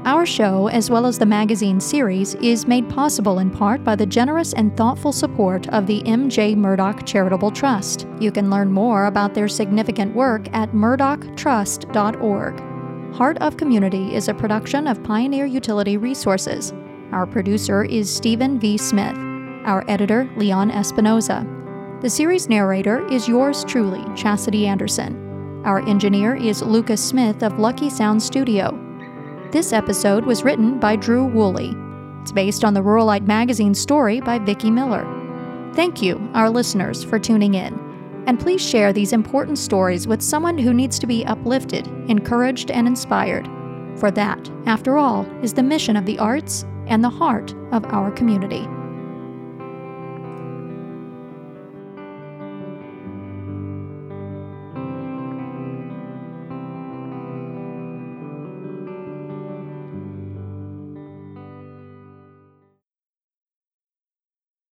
Our 0.05 0.25
show, 0.25 0.67
as 0.67 0.89
well 0.89 1.05
as 1.05 1.19
the 1.19 1.25
magazine 1.25 1.81
series, 1.81 2.35
is 2.35 2.65
made 2.65 2.89
possible 2.89 3.39
in 3.39 3.51
part 3.51 3.83
by 3.83 3.97
the 3.97 4.05
generous 4.05 4.53
and 4.53 4.77
thoughtful 4.77 5.11
support 5.11 5.67
of 5.67 5.85
the 5.85 6.07
M.J. 6.07 6.55
Murdock 6.55 7.05
Charitable 7.05 7.51
Trust. 7.51 8.07
You 8.21 8.31
can 8.31 8.49
learn 8.49 8.71
more 8.71 9.07
about 9.07 9.33
their 9.33 9.49
significant 9.49 10.15
work 10.15 10.47
at 10.53 10.71
murdocktrust.org. 10.71 13.13
Heart 13.13 13.37
of 13.39 13.57
Community 13.57 14.15
is 14.15 14.29
a 14.29 14.33
production 14.33 14.87
of 14.87 15.03
Pioneer 15.03 15.45
Utility 15.45 15.97
Resources. 15.97 16.71
Our 17.11 17.27
producer 17.27 17.83
is 17.83 18.09
Stephen 18.09 18.61
V. 18.61 18.77
Smith. 18.77 19.17
Our 19.65 19.83
editor, 19.89 20.29
Leon 20.37 20.71
Espinoza. 20.71 21.45
The 22.01 22.09
series 22.09 22.47
narrator 22.47 23.05
is 23.11 23.27
yours 23.27 23.65
truly, 23.65 24.05
Chastity 24.15 24.65
Anderson. 24.65 25.28
Our 25.65 25.85
engineer 25.89 26.35
is 26.35 26.61
Lucas 26.61 27.05
Smith 27.05 27.43
of 27.43 27.59
Lucky 27.59 27.89
Sound 27.89 28.23
Studio. 28.23 28.71
This 29.51 29.73
episode 29.73 30.25
was 30.25 30.43
written 30.43 30.79
by 30.79 30.95
Drew 30.95 31.25
Woolley. 31.25 31.75
It's 32.21 32.31
based 32.31 32.63
on 32.63 32.73
the 32.73 32.79
Ruralite 32.79 33.27
magazine 33.27 33.73
story 33.73 34.21
by 34.21 34.39
Vicki 34.39 34.71
Miller. 34.71 35.03
Thank 35.75 36.01
you, 36.01 36.29
our 36.33 36.49
listeners, 36.49 37.03
for 37.03 37.19
tuning 37.19 37.55
in. 37.55 37.77
And 38.25 38.39
please 38.39 38.65
share 38.65 38.93
these 38.93 39.11
important 39.11 39.57
stories 39.57 40.07
with 40.07 40.21
someone 40.21 40.57
who 40.57 40.73
needs 40.73 40.97
to 40.99 41.07
be 41.07 41.25
uplifted, 41.25 41.87
encouraged, 42.09 42.71
and 42.71 42.87
inspired. 42.87 43.45
For 43.99 44.11
that, 44.11 44.49
after 44.65 44.97
all, 44.97 45.25
is 45.43 45.53
the 45.53 45.61
mission 45.61 45.97
of 45.97 46.05
the 46.05 46.19
arts 46.19 46.65
and 46.87 47.03
the 47.03 47.09
heart 47.09 47.53
of 47.73 47.83
our 47.87 48.11
community. 48.11 48.65